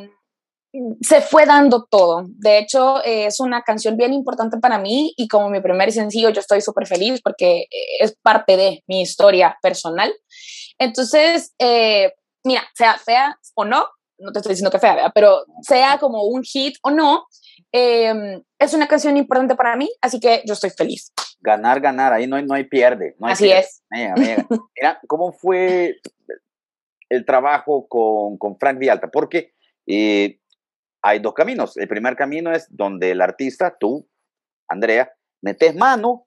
se 1.01 1.21
fue 1.21 1.47
dando 1.47 1.87
todo. 1.91 2.25
De 2.29 2.59
hecho, 2.59 3.03
es 3.05 3.41
una 3.41 3.63
canción 3.63 3.97
bien 3.97 4.13
importante 4.13 4.59
para 4.59 4.79
mí 4.79 5.13
y 5.17 5.29
como 5.29 5.51
mi 5.51 5.61
primer 5.61 5.93
sencillo 5.93 6.31
yo 6.31 6.41
estoy 6.41 6.61
súper 6.61 6.87
feliz 6.87 7.21
porque 7.23 7.67
es 8.01 8.17
parte 8.23 8.57
de 8.57 8.83
mi 8.87 9.03
historia 9.03 9.57
personal. 9.63 10.13
Entonces, 10.79 11.55
eh, 11.59 12.13
mira, 12.45 12.63
sea 12.75 12.99
fea 12.99 13.39
o 13.55 13.65
no, 13.65 13.87
no 14.19 14.33
te 14.33 14.39
estoy 14.39 14.51
diciendo 14.51 14.71
que 14.71 14.79
fea, 14.79 15.11
pero 15.15 15.45
sea 15.63 15.99
como 15.99 16.25
un 16.25 16.43
hit 16.43 16.77
o 16.83 16.91
no, 16.91 17.27
em, 17.73 18.43
es 18.59 18.75
una 18.75 18.89
canción 18.89 19.17
importante 19.17 19.55
para 19.55 19.77
mí, 19.77 19.91
así 20.01 20.21
que 20.21 20.43
yo 20.47 20.55
estoy 20.55 20.71
feliz. 20.71 21.13
Ganar, 21.41 21.81
ganar, 21.81 22.13
ahí 22.13 22.27
no 22.27 22.37
hay, 22.37 22.45
no 22.45 22.55
hay 22.55 22.65
pierde. 22.65 23.15
No 23.19 23.27
hay 23.27 23.33
así 23.33 23.51
es. 23.51 23.83
Mira, 23.91 25.01
¿cómo 25.07 25.33
fue 25.33 26.01
el 27.09 27.25
trabajo 27.25 27.87
con, 27.89 28.39
con 28.39 28.59
Frank 28.59 28.79
Vialta? 28.79 29.09
Porque 29.09 29.53
eh, 29.87 30.38
hay 31.03 31.21
dos 31.21 31.35
caminos. 31.35 31.77
El 31.77 31.89
primer 31.89 32.17
camino 32.17 32.53
es 32.53 32.67
donde 32.71 33.11
el 33.11 33.21
artista, 33.21 33.77
tú, 33.79 34.09
Andrea, 34.69 35.13
metes 35.43 35.75
mano, 35.75 36.27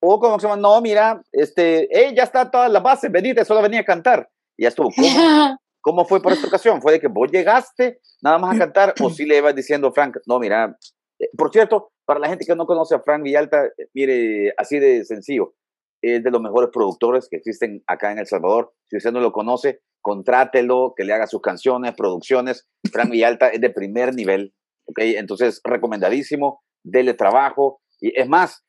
o 0.00 0.18
como 0.18 0.38
se 0.38 0.48
llama, 0.48 0.60
no, 0.60 0.80
mira, 0.80 1.22
este, 1.32 1.88
hey, 1.90 2.14
ya 2.16 2.22
está 2.22 2.50
toda 2.50 2.68
la 2.68 2.80
base, 2.80 3.08
venite, 3.08 3.44
solo 3.44 3.62
venía 3.62 3.80
a 3.80 3.84
cantar. 3.84 4.30
Y 4.56 4.64
ya 4.64 4.68
estuvo. 4.68 4.90
¿Cómo, 5.82 6.04
fue 6.04 6.20
por 6.20 6.32
esta 6.32 6.46
ocasión? 6.46 6.82
¿Fue 6.82 6.92
de 6.92 7.00
que 7.00 7.08
vos 7.08 7.30
llegaste 7.30 8.00
nada 8.22 8.38
más 8.38 8.54
a 8.54 8.58
cantar 8.58 8.94
o 9.00 9.08
si 9.08 9.24
le 9.24 9.38
ibas 9.38 9.54
diciendo, 9.54 9.92
Frank, 9.92 10.18
no, 10.26 10.38
mira, 10.38 10.76
eh, 11.18 11.30
por 11.36 11.50
cierto, 11.50 11.92
para 12.04 12.20
la 12.20 12.28
gente 12.28 12.44
que 12.44 12.54
no 12.54 12.66
conoce 12.66 12.94
a 12.94 13.00
Frank 13.00 13.22
Villalta, 13.22 13.66
eh, 13.66 13.88
mire, 13.94 14.52
así 14.58 14.78
de 14.78 15.04
sencillo, 15.04 15.54
es 16.02 16.22
de 16.22 16.30
los 16.30 16.42
mejores 16.42 16.70
productores 16.70 17.28
que 17.30 17.36
existen 17.36 17.82
acá 17.86 18.12
en 18.12 18.18
El 18.18 18.26
Salvador. 18.26 18.74
Si 18.88 18.96
usted 18.96 19.12
no 19.12 19.20
lo 19.20 19.32
conoce, 19.32 19.80
contrátelo, 20.00 20.94
que 20.96 21.04
le 21.04 21.12
haga 21.12 21.26
sus 21.26 21.40
canciones, 21.40 21.94
producciones. 21.96 22.66
Frank 22.92 23.10
Villalta 23.10 23.48
es 23.48 23.60
de 23.60 23.70
primer 23.70 24.14
nivel, 24.14 24.54
¿ok? 24.86 24.98
Entonces, 25.00 25.60
recomendadísimo, 25.64 26.62
dele 26.84 27.14
trabajo. 27.14 27.80
Y 28.00 28.18
es 28.18 28.28
más, 28.28 28.64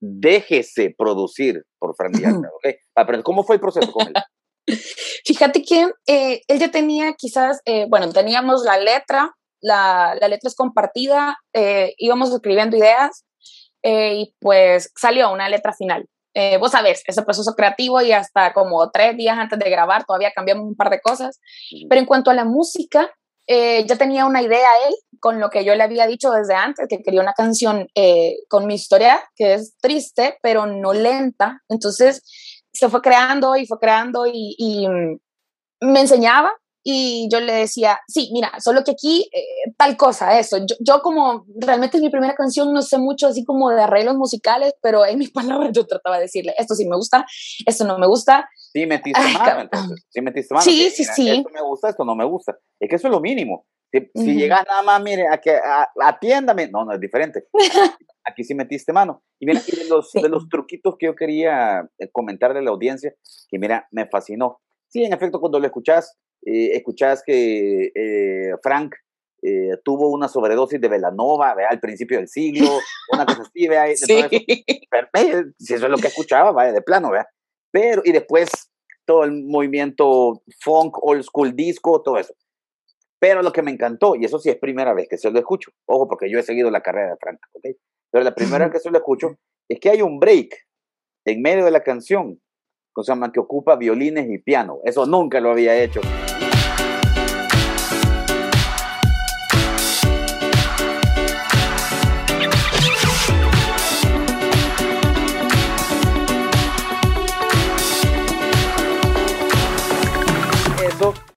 déjese 0.00 0.94
producir 0.96 1.62
por 1.78 1.94
Frank 1.96 2.16
Villalta, 2.16 2.48
¿ok? 2.48 2.74
Pero, 3.06 3.22
¿cómo 3.22 3.44
fue 3.44 3.56
el 3.56 3.60
proceso 3.60 3.92
con 3.92 4.08
él? 4.08 4.14
Fíjate 5.24 5.62
que 5.62 5.88
eh, 6.06 6.42
él 6.48 6.58
ya 6.58 6.70
tenía 6.70 7.14
quizás, 7.14 7.60
eh, 7.64 7.86
bueno, 7.88 8.12
teníamos 8.12 8.64
la 8.64 8.78
letra, 8.78 9.34
la, 9.60 10.16
la 10.20 10.28
letra 10.28 10.48
es 10.48 10.54
compartida, 10.54 11.38
eh, 11.54 11.94
íbamos 11.98 12.32
escribiendo 12.32 12.76
ideas 12.76 13.24
y 13.86 14.34
pues 14.40 14.90
salió 14.96 15.30
una 15.30 15.50
letra 15.50 15.74
final. 15.74 16.06
Eh, 16.34 16.58
vos 16.58 16.72
sabés, 16.72 17.02
ese 17.06 17.22
proceso 17.22 17.54
creativo 17.54 18.02
y 18.02 18.10
hasta 18.12 18.52
como 18.52 18.90
tres 18.90 19.16
días 19.16 19.38
antes 19.38 19.58
de 19.58 19.70
grabar 19.70 20.04
todavía 20.04 20.32
cambiamos 20.34 20.66
un 20.66 20.74
par 20.74 20.90
de 20.90 21.00
cosas. 21.00 21.40
Pero 21.88 22.00
en 22.00 22.06
cuanto 22.06 22.30
a 22.30 22.34
la 22.34 22.44
música, 22.44 23.10
eh, 23.46 23.84
ya 23.86 23.96
tenía 23.96 24.26
una 24.26 24.42
idea 24.42 24.68
él 24.88 24.94
con 25.20 25.38
lo 25.38 25.48
que 25.50 25.64
yo 25.64 25.74
le 25.74 25.82
había 25.82 26.06
dicho 26.06 26.30
desde 26.30 26.54
antes, 26.54 26.86
que 26.88 27.02
quería 27.02 27.20
una 27.20 27.34
canción 27.34 27.88
eh, 27.94 28.36
con 28.48 28.66
mi 28.66 28.74
historia, 28.74 29.22
que 29.36 29.54
es 29.54 29.76
triste, 29.80 30.38
pero 30.42 30.66
no 30.66 30.92
lenta. 30.92 31.62
Entonces 31.68 32.22
se 32.72 32.88
fue 32.88 33.00
creando 33.00 33.56
y 33.56 33.66
fue 33.66 33.78
creando 33.78 34.26
y, 34.26 34.56
y 34.58 34.88
mm, 34.88 35.18
me 35.82 36.00
enseñaba 36.00 36.52
y 36.82 37.28
yo 37.30 37.40
le 37.40 37.54
decía, 37.54 38.00
sí, 38.08 38.30
mira, 38.32 38.52
solo 38.60 38.84
que 38.84 38.90
aquí 38.90 39.30
tal 39.76 39.96
cosa, 39.96 40.38
eso. 40.38 40.58
Yo, 40.58 40.76
yo, 40.80 41.02
como 41.02 41.44
realmente 41.56 41.96
es 41.96 42.02
mi 42.02 42.10
primera 42.10 42.34
canción, 42.34 42.72
no 42.72 42.82
sé 42.82 42.98
mucho 42.98 43.28
así 43.28 43.44
como 43.44 43.70
de 43.70 43.82
arreglos 43.82 44.16
musicales, 44.16 44.74
pero 44.82 45.04
en 45.06 45.18
mis 45.18 45.30
palabras 45.32 45.70
yo 45.72 45.86
trataba 45.86 46.16
de 46.16 46.22
decirle, 46.22 46.54
esto 46.58 46.74
sí 46.74 46.86
me 46.88 46.96
gusta, 46.96 47.26
esto 47.66 47.84
no 47.84 47.98
me 47.98 48.06
gusta. 48.06 48.48
Sí, 48.72 48.86
metiste 48.86 49.20
mano, 49.38 49.60
entonces. 49.62 50.04
Sí, 50.08 50.20
metiste 50.20 50.54
mano. 50.54 50.64
Sí, 50.64 50.90
sí, 50.90 51.04
sí. 51.04 51.30
Esto 51.30 51.50
me 51.52 51.62
gusta, 51.62 51.88
esto 51.90 52.04
no 52.04 52.14
me 52.14 52.24
gusta. 52.24 52.56
Es 52.80 52.88
que 52.88 52.96
eso 52.96 53.08
es 53.08 53.12
lo 53.12 53.20
mínimo. 53.20 53.66
Si, 54.14 54.34
llegas 54.34 54.64
nada 54.66 54.82
más, 54.82 55.00
mire, 55.02 55.28
a 55.28 55.38
que 55.38 55.56
atiéndame, 56.02 56.68
no, 56.68 56.84
no 56.84 56.92
es 56.92 57.00
diferente. 57.00 57.44
Aquí 58.24 58.42
sí 58.42 58.54
metiste 58.54 58.92
mano. 58.92 59.22
Y 59.38 59.46
mira, 59.46 59.60
y 59.66 59.76
de 59.76 59.88
los, 59.88 60.10
de 60.12 60.28
los 60.28 60.48
truquitos 60.48 60.96
que 60.98 61.06
yo 61.06 61.14
quería 61.14 61.88
eh, 61.98 62.08
comentarle 62.10 62.58
a 62.58 62.62
la 62.62 62.70
audiencia, 62.70 63.14
que 63.48 63.58
mira, 63.58 63.86
me 63.92 64.06
fascinó. 64.06 64.60
Sí, 64.88 65.04
en 65.04 65.12
efecto, 65.12 65.40
cuando 65.40 65.60
lo 65.60 65.66
escuchás, 65.66 66.16
eh, 66.44 66.70
escuchás 66.74 67.22
que 67.24 67.92
eh, 67.94 68.54
Frank 68.62 68.94
eh, 69.46 69.76
tuvo 69.84 70.08
una 70.08 70.26
sobredosis 70.26 70.80
de 70.80 70.88
Velanova 70.88 71.54
al 71.68 71.78
principio 71.78 72.16
del 72.16 72.28
siglo, 72.28 72.66
una 73.12 73.26
cosa 73.26 73.42
así, 73.42 73.68
vea, 73.68 73.86
sí. 73.94 74.24
si 75.58 75.74
eso 75.74 75.84
es 75.84 75.90
lo 75.90 75.98
que 75.98 76.06
escuchaba, 76.06 76.50
vaya, 76.50 76.72
de 76.72 76.80
plano, 76.80 77.10
vea. 77.10 77.28
Pero, 77.70 78.00
y 78.06 78.12
después 78.12 78.50
todo 79.04 79.24
el 79.24 79.44
movimiento 79.44 80.42
funk, 80.60 80.96
old 81.02 81.24
school 81.24 81.54
disco, 81.54 82.00
todo 82.00 82.16
eso. 82.16 82.34
Pero 83.18 83.42
lo 83.42 83.52
que 83.52 83.60
me 83.60 83.70
encantó, 83.70 84.16
y 84.16 84.24
eso 84.24 84.38
sí 84.38 84.48
es 84.48 84.56
primera 84.56 84.94
vez 84.94 85.08
que 85.10 85.18
se 85.18 85.30
lo 85.30 85.38
escucho, 85.38 85.72
ojo, 85.86 86.08
porque 86.08 86.30
yo 86.30 86.38
he 86.38 86.42
seguido 86.42 86.70
la 86.70 86.80
carrera 86.80 87.10
de 87.10 87.16
Frank. 87.20 87.38
Pero 88.10 88.24
la 88.24 88.34
primera 88.34 88.64
vez 88.64 88.72
que 88.72 88.80
se 88.80 88.90
lo 88.90 88.96
escucho 88.96 89.36
es 89.68 89.78
que 89.78 89.90
hay 89.90 90.00
un 90.00 90.18
break 90.18 90.54
en 91.26 91.42
medio 91.42 91.66
de 91.66 91.70
la 91.70 91.82
canción, 91.82 92.40
cosa 92.94 93.14
que 93.30 93.40
ocupa 93.40 93.76
violines 93.76 94.26
y 94.30 94.38
piano. 94.38 94.80
Eso 94.84 95.04
nunca 95.04 95.38
lo 95.40 95.50
había 95.50 95.76
hecho. 95.76 96.00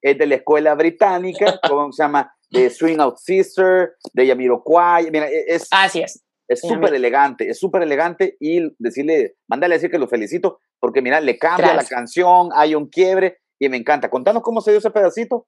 Es 0.02 0.18
de 0.18 0.26
la 0.26 0.36
escuela 0.36 0.74
británica, 0.74 1.58
¿cómo 1.68 1.92
se 1.92 2.02
llama? 2.02 2.34
De 2.50 2.70
Swing 2.70 2.98
Out 2.98 3.18
Sister, 3.18 3.92
de 4.12 4.26
Yamiroquai. 4.26 5.10
Mira, 5.10 5.28
e, 5.28 5.44
es. 5.48 5.68
Así 5.70 6.00
es. 6.00 6.24
Es 6.48 6.60
súper 6.62 6.94
elegante, 6.94 7.50
es 7.50 7.58
súper 7.58 7.82
elegante 7.82 8.38
y 8.40 8.74
decirle, 8.78 9.36
mándale 9.48 9.74
a 9.74 9.76
decir 9.76 9.90
que 9.90 9.98
lo 9.98 10.08
felicito, 10.08 10.60
porque 10.80 11.02
mira, 11.02 11.20
le 11.20 11.38
cambia 11.38 11.74
la 11.74 11.84
canción, 11.84 12.48
hay 12.54 12.74
un 12.74 12.86
quiebre 12.88 13.36
y 13.58 13.68
me 13.68 13.76
encanta. 13.76 14.08
Contanos 14.08 14.42
cómo 14.42 14.62
se 14.62 14.70
dio 14.70 14.78
ese 14.78 14.90
pedacito. 14.90 15.46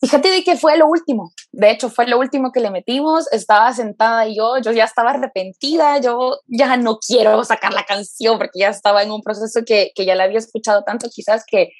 Fíjate 0.00 0.30
de 0.30 0.44
que 0.44 0.56
fue 0.56 0.76
lo 0.76 0.86
último. 0.86 1.32
De 1.52 1.70
hecho, 1.70 1.88
fue 1.88 2.06
lo 2.06 2.18
último 2.18 2.52
que 2.52 2.60
le 2.60 2.70
metimos. 2.70 3.32
Estaba 3.32 3.72
sentada 3.72 4.26
y 4.26 4.36
yo, 4.36 4.58
yo 4.58 4.72
ya 4.72 4.84
estaba 4.84 5.10
arrepentida. 5.10 5.98
Yo 5.98 6.40
ya 6.46 6.76
no 6.76 6.98
quiero 6.98 7.42
sacar 7.44 7.72
la 7.72 7.84
canción 7.84 8.36
porque 8.36 8.58
ya 8.58 8.68
estaba 8.68 9.02
en 9.02 9.10
un 9.10 9.22
proceso 9.22 9.60
que, 9.64 9.92
que 9.94 10.04
ya 10.04 10.14
la 10.14 10.24
había 10.24 10.38
escuchado 10.38 10.82
tanto, 10.84 11.08
quizás 11.10 11.44
que, 11.46 11.70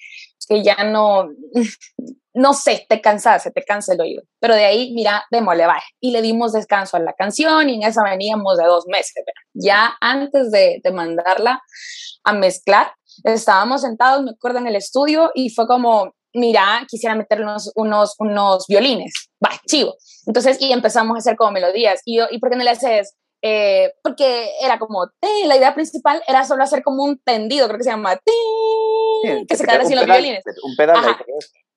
que 0.48 0.62
ya 0.62 0.84
no, 0.84 1.28
no 2.34 2.54
sé, 2.54 2.86
te 2.88 3.00
cansas, 3.00 3.42
se 3.42 3.50
te 3.50 3.62
cansa 3.62 3.94
el 3.94 4.00
oído. 4.00 4.22
Pero 4.40 4.54
de 4.54 4.64
ahí, 4.64 4.92
mira, 4.94 5.24
démosle, 5.30 5.66
vaya. 5.66 5.84
Y 6.00 6.10
le 6.10 6.20
dimos 6.20 6.52
descanso 6.52 6.96
a 6.96 7.00
la 7.00 7.12
canción 7.12 7.68
y 7.68 7.74
en 7.74 7.82
esa 7.84 8.02
veníamos 8.02 8.58
de 8.58 8.64
dos 8.64 8.86
meses. 8.88 9.24
Ya 9.54 9.94
antes 10.00 10.50
de, 10.50 10.80
de 10.82 10.92
mandarla 10.92 11.62
a 12.24 12.32
mezclar, 12.32 12.92
estábamos 13.22 13.82
sentados, 13.82 14.22
me 14.22 14.32
acuerdo, 14.32 14.58
en 14.58 14.66
el 14.66 14.76
estudio 14.76 15.30
y 15.34 15.50
fue 15.50 15.66
como, 15.66 16.12
mira, 16.32 16.84
quisiera 16.88 17.14
meter 17.14 17.42
unos, 17.42 17.70
unos, 17.76 18.14
unos 18.18 18.66
violines, 18.66 19.30
va, 19.44 19.50
chivo. 19.66 19.94
Entonces, 20.26 20.60
y 20.60 20.72
empezamos 20.72 21.14
a 21.14 21.18
hacer 21.18 21.36
como 21.36 21.52
melodías. 21.52 22.00
Y 22.04 22.18
yo, 22.18 22.26
¿y 22.30 22.38
por 22.38 22.50
qué 22.50 22.56
no 22.56 22.64
le 22.64 22.70
haces? 22.70 23.14
eh, 23.46 23.92
porque 24.02 24.52
era 24.62 24.78
como, 24.78 25.06
la 25.46 25.56
idea 25.56 25.74
principal 25.74 26.22
era 26.26 26.44
solo 26.44 26.62
hacer 26.62 26.82
como 26.82 27.04
un 27.04 27.18
tendido, 27.18 27.66
creo 27.66 27.76
que 27.76 27.84
se 27.84 27.90
llama, 27.90 28.18
sí, 28.24 29.44
que 29.46 29.54
se 29.54 29.64
quedan 29.66 29.82
así 29.82 29.94
los 29.94 30.06
violines. 30.06 30.42
Un 30.62 30.74
pedal. 30.76 30.96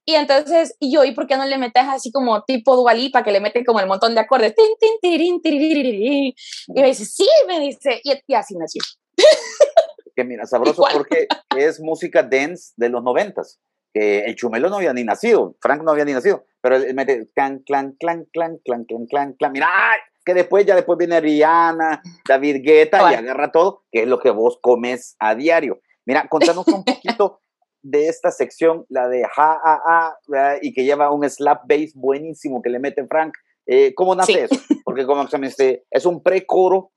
Y 0.06 0.16
entonces, 0.16 0.78
y 0.80 0.94
yo, 0.94 1.04
¿y 1.04 1.12
por 1.12 1.28
qué 1.28 1.36
no 1.36 1.44
le 1.44 1.58
metes 1.58 1.84
así 1.86 2.10
como 2.10 2.42
tipo 2.44 2.78
dualipa 2.78 3.22
que 3.22 3.34
le 3.34 3.42
meten 3.42 3.66
como 3.66 3.82
el 3.82 3.88
montón 3.88 4.16
de 4.16 4.22
acordes? 4.22 4.56
Tin, 4.56 4.66
tin, 4.80 4.94
tirin, 5.02 5.42
tirin, 5.42 6.34
Y 6.68 6.82
me 6.82 6.88
dice, 6.88 7.04
sí, 7.04 7.28
me 7.46 7.60
dice, 7.60 8.00
y, 8.02 8.14
y 8.26 8.34
así 8.34 8.56
nació. 8.56 8.82
Que 10.16 10.24
mira, 10.24 10.46
sabroso 10.46 10.84
Igual. 10.84 10.94
porque 10.94 11.28
es 11.58 11.82
música 11.82 12.24
dance 12.24 12.72
de 12.78 12.88
los 12.88 13.04
noventas. 13.04 13.60
Que 13.94 14.22
el 14.22 14.36
Chumelo 14.36 14.70
no 14.70 14.78
había 14.78 14.94
ni 14.94 15.04
nacido, 15.04 15.58
Frank 15.60 15.84
no 15.84 15.92
había 15.92 16.06
ni 16.06 16.14
nacido, 16.14 16.46
pero 16.62 16.78
él 16.78 16.94
mete 16.94 17.28
clan, 17.36 17.60
clan, 17.60 17.98
clan, 18.00 18.26
clan, 18.32 18.58
clan, 18.64 18.86
clan, 18.86 19.06
clan, 19.08 19.34
clan. 19.34 19.52
Mira, 19.52 19.68
que 20.28 20.34
después 20.34 20.66
ya 20.66 20.76
después 20.76 20.98
viene 21.00 21.22
Rihanna, 21.22 22.04
David 22.28 22.58
Guetta 22.62 23.14
y 23.14 23.16
agarra 23.16 23.50
todo, 23.50 23.86
que 23.90 24.02
es 24.02 24.08
lo 24.10 24.20
que 24.20 24.30
vos 24.30 24.60
comes 24.62 25.16
a 25.20 25.36
diario. 25.36 25.80
Mira, 26.06 26.28
contanos 26.28 26.68
un 26.68 26.84
poquito 26.86 27.40
de 27.82 28.10
esta 28.10 28.30
sección, 28.32 28.86
la 28.90 29.08
de 29.08 29.24
ja, 29.26 29.58
a, 29.64 30.18
a, 30.30 30.58
y 30.62 30.74
que 30.74 30.84
lleva 30.84 31.12
un 31.12 31.28
slap 31.30 31.62
bass 31.66 31.94
buenísimo 31.96 32.62
que 32.62 32.70
le 32.70 32.80
mete 32.80 33.08
Frank. 33.08 33.36
Eh, 33.66 33.94
¿Cómo 33.96 34.16
nace 34.16 34.44
eso? 34.44 34.56
Porque 34.84 35.06
como 35.06 35.26
se 35.30 35.38
me 35.38 35.48
dice, 35.48 35.86
es 35.90 36.06
un 36.06 36.22
pre-coro, 36.22 36.92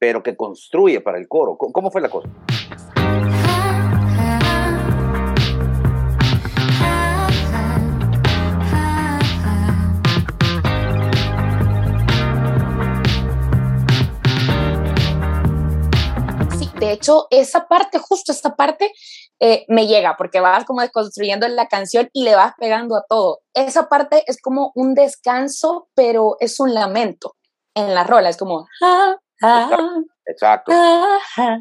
pero 0.00 0.24
que 0.24 0.36
construye 0.36 1.00
para 1.00 1.18
el 1.18 1.28
coro. 1.28 1.56
¿Cómo 1.56 1.92
fue 1.92 2.00
la 2.00 2.08
cosa? 2.08 2.28
De 16.88 16.94
de 16.94 16.94
hecho, 16.94 17.26
esa 17.30 17.68
parte, 17.68 17.98
justo 17.98 18.32
esta 18.32 18.56
parte, 18.56 18.92
eh, 19.40 19.66
me 19.68 19.86
llega, 19.86 20.16
porque 20.16 20.40
vas 20.40 20.64
como 20.64 20.80
desconstruyendo 20.80 21.46
la 21.48 21.68
canción 21.68 22.08
y 22.14 22.24
le 22.24 22.34
vas 22.34 22.54
pegando 22.58 22.96
a 22.96 23.04
todo. 23.06 23.40
Esa 23.52 23.88
parte 23.88 24.24
es 24.26 24.40
como 24.40 24.72
un 24.74 24.94
descanso, 24.94 25.88
pero 25.94 26.36
es 26.40 26.58
un 26.60 26.72
lamento 26.72 27.36
en 27.74 27.94
la 27.94 28.04
rola, 28.04 28.30
es 28.30 28.38
como... 28.38 28.66
Ah, 28.82 29.16
ah, 29.42 29.90
Exacto. 30.24 30.72
ah, 30.74 31.58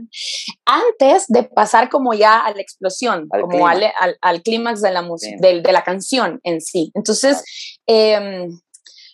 Antes 0.66 1.26
de 1.28 1.44
pasar 1.44 1.90
como 1.90 2.14
ya 2.14 2.40
a 2.40 2.54
la 2.54 2.62
explosión, 2.62 3.28
Al 3.32 3.42
como 3.42 3.68
al, 3.68 3.78
clímax. 3.78 3.96
al, 4.00 4.18
al 4.22 4.42
clímax 4.42 4.82
de 4.82 4.92
la 4.92 5.06
de, 5.40 5.72
la 5.74 5.84
canción 5.84 6.40
en 6.44 6.62
sí. 6.62 6.92
Entonces, 6.96 7.44
em, 7.86 8.60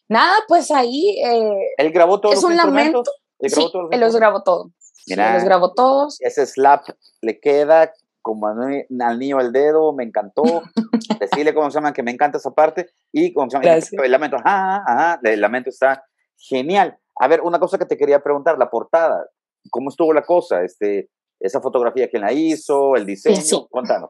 nada, 0.07 0.35
pues 0.47 0.69
ahí 0.69 1.19
eh, 1.23 1.75
Él 1.77 1.91
grabó 1.91 2.21
todos 2.21 2.35
Es 2.35 2.43
los 2.43 2.51
un 2.51 2.57
lamento. 2.57 3.03
Él 3.39 3.49
grabó 3.51 3.67
sí, 3.67 3.71
todos 3.71 3.83
los 3.85 3.91
él 3.93 3.99
los 3.99 4.15
grabó 4.15 4.43
todo. 4.43 4.71
Mira. 5.07 5.33
los 5.35 5.43
grabó 5.43 5.73
todos. 5.73 6.17
Ese 6.21 6.45
slap 6.45 6.83
le 7.21 7.39
queda 7.39 7.91
como 8.21 8.47
al 8.47 8.55
ni- 8.89 9.01
al 9.03 9.19
niño 9.19 9.37
al 9.39 9.51
dedo, 9.51 9.91
me 9.93 10.03
encantó. 10.03 10.43
Decirle 11.19 11.53
cómo 11.53 11.69
se 11.69 11.75
llama, 11.75 11.93
que 11.93 12.03
me 12.03 12.11
encanta 12.11 12.37
esa 12.37 12.51
parte. 12.51 12.89
Y 13.11 13.33
cómo 13.33 13.49
se 13.49 13.57
llama, 13.59 13.79
el 14.05 14.11
lamento, 14.11 14.37
ajá, 14.37 14.83
ajá, 14.87 15.19
el 15.23 15.41
lamento 15.41 15.69
está 15.69 16.03
genial. 16.37 16.97
A 17.19 17.27
ver, 17.27 17.41
una 17.41 17.59
cosa 17.59 17.77
que 17.77 17.85
te 17.85 17.97
quería 17.97 18.21
preguntar, 18.23 18.57
la 18.57 18.69
portada, 18.69 19.25
¿cómo 19.69 19.89
estuvo 19.89 20.13
la 20.13 20.23
cosa? 20.23 20.63
Este, 20.63 21.09
esa 21.39 21.59
fotografía, 21.61 22.09
¿quién 22.09 22.21
la 22.23 22.31
hizo? 22.31 22.95
El 22.95 23.05
diseño, 23.05 23.35
sí. 23.41 23.67
cuéntanos. 23.69 24.09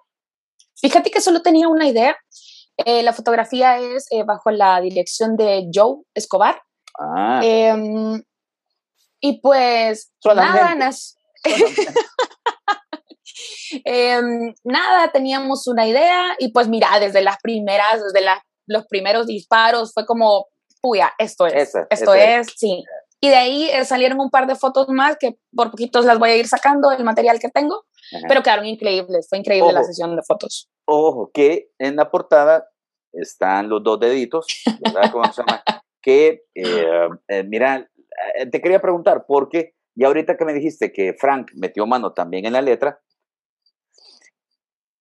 Fíjate 0.80 1.10
que 1.12 1.20
solo 1.22 1.42
tenía 1.42 1.68
una 1.68 1.88
idea. 1.88 2.16
Eh, 2.78 3.04
la 3.04 3.14
fotografía 3.14 3.80
es 3.80 4.08
eh, 4.12 4.24
bajo 4.24 4.52
la 4.52 4.80
dirección 4.82 5.36
de 5.38 5.70
Joe 5.74 5.98
Escobar. 6.14 6.62
Ah, 7.00 7.42
Em, 7.44 8.22
y 9.26 9.40
pues 9.40 10.12
nada, 10.36 10.76
nas- 10.76 11.16
em, 13.86 14.54
nada, 14.64 15.12
teníamos 15.12 15.68
una 15.68 15.88
idea 15.88 16.36
y 16.40 16.52
pues 16.52 16.68
mira, 16.68 17.00
desde 17.00 17.22
las 17.22 17.38
primeras, 17.42 18.04
desde 18.04 18.22
las- 18.22 18.42
los 18.68 18.86
primeros 18.88 19.26
disparos 19.26 19.94
fue 19.94 20.06
como, 20.06 20.48
puya, 20.82 21.14
esto 21.18 21.48
es, 21.48 21.54
Esa, 21.54 21.88
esto 21.90 22.14
esa 22.14 22.40
es, 22.42 22.48
sí. 22.58 22.84
Y 23.22 23.30
de 23.30 23.36
ahí 23.38 23.70
eh, 23.70 23.86
salieron 23.86 24.20
un 24.20 24.30
par 24.30 24.48
de 24.48 24.56
fotos 24.56 24.88
más 24.90 25.16
que 25.18 25.38
por 25.56 25.72
poquitos 25.72 26.04
las 26.04 26.20
voy 26.20 26.32
a 26.32 26.36
ir 26.36 26.48
sacando, 26.48 26.92
el 26.92 27.06
material 27.06 27.40
que 27.40 27.50
tengo, 27.50 27.86
Ajá. 28.14 28.26
pero 28.28 28.44
quedaron 28.44 28.66
increíbles, 28.66 29.28
fue 29.30 29.38
increíble 29.38 29.72
la 29.72 29.80
Ojo. 29.80 29.88
sesión 29.88 30.16
de 30.18 30.22
fotos. 30.24 30.70
Ojo, 30.86 31.32
que 31.34 31.70
en 31.80 31.96
la 31.96 32.12
portada 32.12 32.68
están 33.14 33.70
los 33.70 33.82
dos 33.84 34.00
deditos, 34.02 34.46
¿verdad? 34.82 35.10
¿Cómo 35.12 35.32
se 35.32 35.42
llama? 35.42 35.64
Que, 36.04 36.44
eh, 36.54 37.08
eh, 37.30 37.44
mira, 37.44 37.78
eh, 37.78 37.88
te 38.52 38.62
quería 38.62 38.82
preguntar, 38.82 39.26
porque 39.28 39.74
ya 39.96 40.08
ahorita 40.08 40.38
que 40.38 40.46
me 40.46 40.54
dijiste 40.54 40.92
que 40.92 41.14
Frank 41.14 41.52
metió 41.56 41.86
mano 41.86 42.14
también 42.14 42.46
en 42.46 42.54
la 42.54 42.62
letra, 42.62 43.00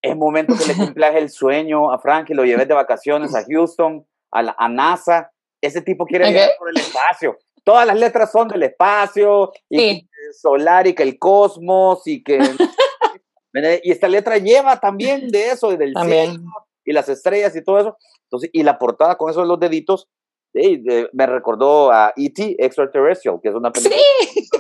es 0.02 0.16
momento 0.16 0.54
que 0.56 0.66
le 0.66 0.74
cumplas 0.94 1.14
el 1.14 1.30
sueño 1.30 1.92
a 1.92 1.98
Frank 1.98 2.30
y 2.30 2.34
lo 2.34 2.44
lleves 2.44 2.68
de 2.68 2.74
vacaciones 2.74 3.34
a 3.34 3.44
Houston, 3.44 4.06
a, 4.32 4.42
la, 4.42 4.56
a 4.58 4.68
NASA. 4.68 5.30
Ese 5.60 5.80
tipo 5.80 6.04
quiere 6.06 6.24
Ok. 6.26 6.30
viajar 6.32 6.50
por 6.58 6.70
el 6.70 6.76
espacio. 6.78 7.38
Todas 7.64 7.86
las 7.86 7.96
letras 7.96 8.32
son 8.32 8.48
del 8.48 8.64
espacio 8.64 9.52
y 9.68 9.78
Sí. 9.78 10.08
solar 10.40 10.86
y 10.88 10.94
que 10.94 11.04
el 11.04 11.18
cosmos 11.18 12.06
y 12.06 12.22
que... 12.24 12.38
y 13.84 13.90
esta 13.92 14.08
letra 14.08 14.38
lleva 14.38 14.80
también 14.80 15.28
de 15.28 15.50
eso, 15.50 15.70
del 15.76 15.92
También. 15.92 16.30
cielo 16.32 16.44
y 16.84 16.92
las 16.92 17.08
estrellas 17.08 17.54
y 17.54 17.62
todo 17.62 17.78
eso. 17.78 17.96
Entonces, 18.24 18.50
y 18.52 18.64
la 18.64 18.78
portada 18.78 19.16
con 19.16 19.30
esos 19.30 19.46
los 19.46 19.60
deditos, 19.60 20.08
ey, 20.54 20.82
de- 20.82 21.08
me 21.12 21.26
recordó 21.26 21.90
a 21.90 22.12
E.T. 22.16 22.56
Extraterrestrial, 22.58 23.40
que 23.42 23.48
es 23.48 23.54
una 23.54 23.70
película 23.72 23.96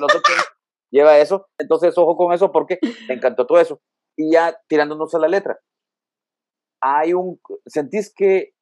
80, 0.06 0.42
lleva 0.90 1.18
eso. 1.18 1.46
Entonces, 1.58 1.96
ojo 1.98 2.16
con 2.16 2.32
eso 2.32 2.50
porque 2.52 2.78
me 3.08 3.14
encantó 3.14 3.46
todo 3.46 3.60
eso. 3.60 3.80
Y 4.16 4.32
ya 4.32 4.56
tirándonos 4.68 5.14
a 5.14 5.18
la 5.18 5.28
letra, 5.28 5.58
hay 6.80 7.14
un, 7.14 7.40
¿sentís 7.66 8.12
que 8.14 8.54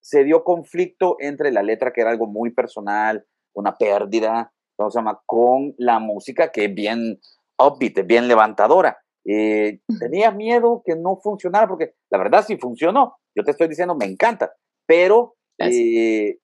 se 0.00 0.24
dio 0.24 0.44
conflicto 0.44 1.16
entre 1.20 1.52
la 1.52 1.62
letra, 1.62 1.92
que 1.92 2.00
era 2.00 2.10
algo 2.10 2.26
muy 2.26 2.50
personal, 2.52 3.26
una 3.54 3.76
pérdida, 3.76 4.52
¿cómo 4.76 4.90
se 4.90 4.98
llama?, 4.98 5.20
con 5.26 5.74
la 5.78 5.98
música 5.98 6.50
que 6.50 6.66
es 6.66 6.74
bien 6.74 7.20
upbeat, 7.58 7.98
es 7.98 8.06
bien 8.06 8.28
levantadora. 8.28 8.98
Eh, 9.26 9.80
¿Tenías 9.98 10.34
miedo 10.34 10.82
que 10.84 10.96
no 10.96 11.16
funcionara? 11.22 11.68
Porque 11.68 11.94
la 12.10 12.18
verdad 12.18 12.44
sí 12.46 12.56
funcionó. 12.56 13.16
Yo 13.36 13.44
te 13.44 13.50
estoy 13.50 13.68
diciendo, 13.68 13.94
me 13.94 14.06
encanta. 14.06 14.52
Pero, 14.86 15.34
eh, 15.58 16.38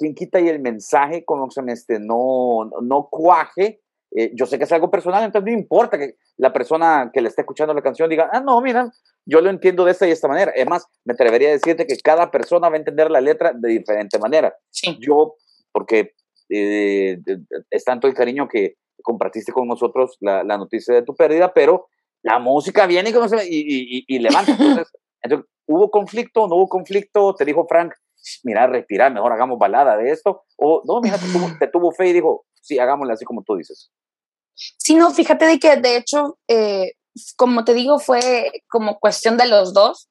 ¿quién 0.00 0.14
quita 0.14 0.40
y 0.40 0.48
el 0.48 0.60
mensaje 0.60 1.24
me 1.62 1.72
este, 1.72 2.00
no, 2.00 2.70
no 2.82 3.08
cuaje? 3.10 3.82
Eh, 4.16 4.32
yo 4.34 4.46
sé 4.46 4.58
que 4.58 4.64
es 4.64 4.72
algo 4.72 4.90
personal, 4.90 5.22
entonces 5.22 5.52
no 5.52 5.56
importa 5.60 5.96
que 5.98 6.16
la 6.38 6.52
persona 6.52 7.10
que 7.12 7.20
le 7.20 7.28
esté 7.28 7.42
escuchando 7.42 7.74
la 7.74 7.82
canción 7.82 8.08
diga, 8.10 8.28
ah, 8.32 8.40
no, 8.40 8.60
mira, 8.60 8.90
yo 9.24 9.40
lo 9.40 9.50
entiendo 9.50 9.84
de 9.84 9.92
esta 9.92 10.08
y 10.08 10.10
esta 10.10 10.26
manera. 10.26 10.50
Es 10.56 10.66
más, 10.66 10.86
me 11.04 11.12
atrevería 11.12 11.50
a 11.50 11.52
decirte 11.52 11.86
que 11.86 11.96
cada 11.98 12.30
persona 12.30 12.68
va 12.68 12.74
a 12.74 12.78
entender 12.78 13.10
la 13.10 13.20
letra 13.20 13.52
de 13.54 13.68
diferente 13.68 14.18
manera. 14.18 14.56
Sí. 14.70 14.98
Yo, 15.00 15.36
porque 15.70 16.14
eh, 16.48 17.18
es 17.70 17.84
tanto 17.84 18.08
el 18.08 18.14
cariño 18.14 18.48
que 18.48 18.74
compartiste 19.02 19.52
con 19.52 19.68
nosotros 19.68 20.16
la, 20.20 20.42
la 20.42 20.56
noticia 20.58 20.94
de 20.94 21.02
tu 21.02 21.14
pérdida, 21.14 21.52
pero 21.54 21.86
la 22.22 22.38
música 22.38 22.86
viene 22.86 23.10
y, 23.10 23.14
y- 23.14 23.98
y- 23.98 24.04
y 24.08 24.18
levanta. 24.18 24.52
Entonces, 24.58 24.88
entonces, 25.22 25.48
¿hubo 25.66 25.90
conflicto? 25.90 26.48
¿No 26.48 26.56
hubo 26.56 26.68
conflicto? 26.68 27.34
Te 27.34 27.44
dijo 27.44 27.66
Frank, 27.68 27.92
mira, 28.44 28.66
respira, 28.66 29.10
mejor 29.10 29.32
hagamos 29.32 29.58
balada 29.58 29.96
de 29.96 30.10
esto. 30.10 30.44
O 30.56 30.82
no, 30.86 31.00
mira, 31.00 31.18
te 31.18 31.26
tuvo, 31.26 31.50
te 31.58 31.68
tuvo 31.68 31.92
fe 31.92 32.08
y 32.08 32.12
dijo, 32.12 32.44
sí, 32.60 32.78
hagámosla 32.78 33.14
así 33.14 33.24
como 33.24 33.42
tú 33.42 33.56
dices. 33.56 33.90
Sí, 34.54 34.94
no, 34.94 35.10
fíjate 35.10 35.46
de 35.46 35.58
que 35.58 35.76
de 35.76 35.96
hecho, 35.96 36.38
eh, 36.48 36.92
como 37.36 37.64
te 37.64 37.74
digo, 37.74 37.98
fue 37.98 38.50
como 38.68 38.98
cuestión 38.98 39.36
de 39.36 39.46
los 39.46 39.72
dos. 39.72 40.08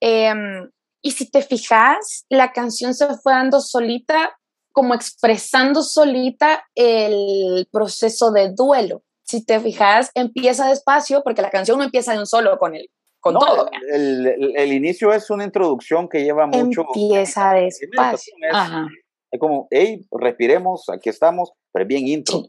Em, 0.00 0.70
y 1.02 1.12
si 1.12 1.30
te 1.30 1.42
fijas, 1.42 2.24
la 2.28 2.52
canción 2.52 2.94
se 2.94 3.06
fue 3.18 3.32
dando 3.32 3.60
solita, 3.60 4.36
como 4.72 4.94
expresando 4.94 5.82
solita 5.82 6.64
el 6.74 7.68
proceso 7.72 8.30
de 8.30 8.52
duelo. 8.52 9.02
Si 9.24 9.44
te 9.44 9.60
fijas, 9.60 10.10
empieza 10.14 10.68
despacio, 10.68 11.22
porque 11.22 11.42
la 11.42 11.50
canción 11.50 11.78
no 11.78 11.84
empieza 11.84 12.12
de 12.12 12.18
un 12.18 12.26
solo 12.26 12.58
con 12.58 12.74
el, 12.74 12.88
con 13.20 13.34
No, 13.34 13.40
todo. 13.40 13.70
el, 13.92 14.26
el- 14.26 14.56
el 14.56 14.72
inicio 14.72 15.12
es 15.12 15.28
una 15.30 15.44
introducción 15.44 16.08
que 16.08 16.24
lleva 16.24 16.46
mucho. 16.46 16.86
Empieza 16.94 17.52
despacio. 17.54 18.32
Es, 18.40 18.54
Ajá. 18.54 18.88
es 19.30 19.38
como, 19.40 19.68
hey, 19.70 20.06
respiremos, 20.10 20.88
aquí 20.88 21.08
estamos, 21.10 21.52
pero 21.72 21.82
es 21.84 21.88
bien 21.88 22.08
intro. 22.08 22.42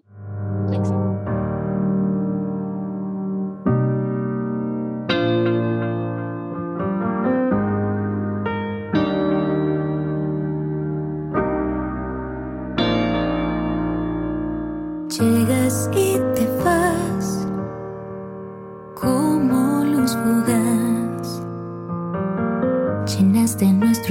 Sí. 15.09 15.60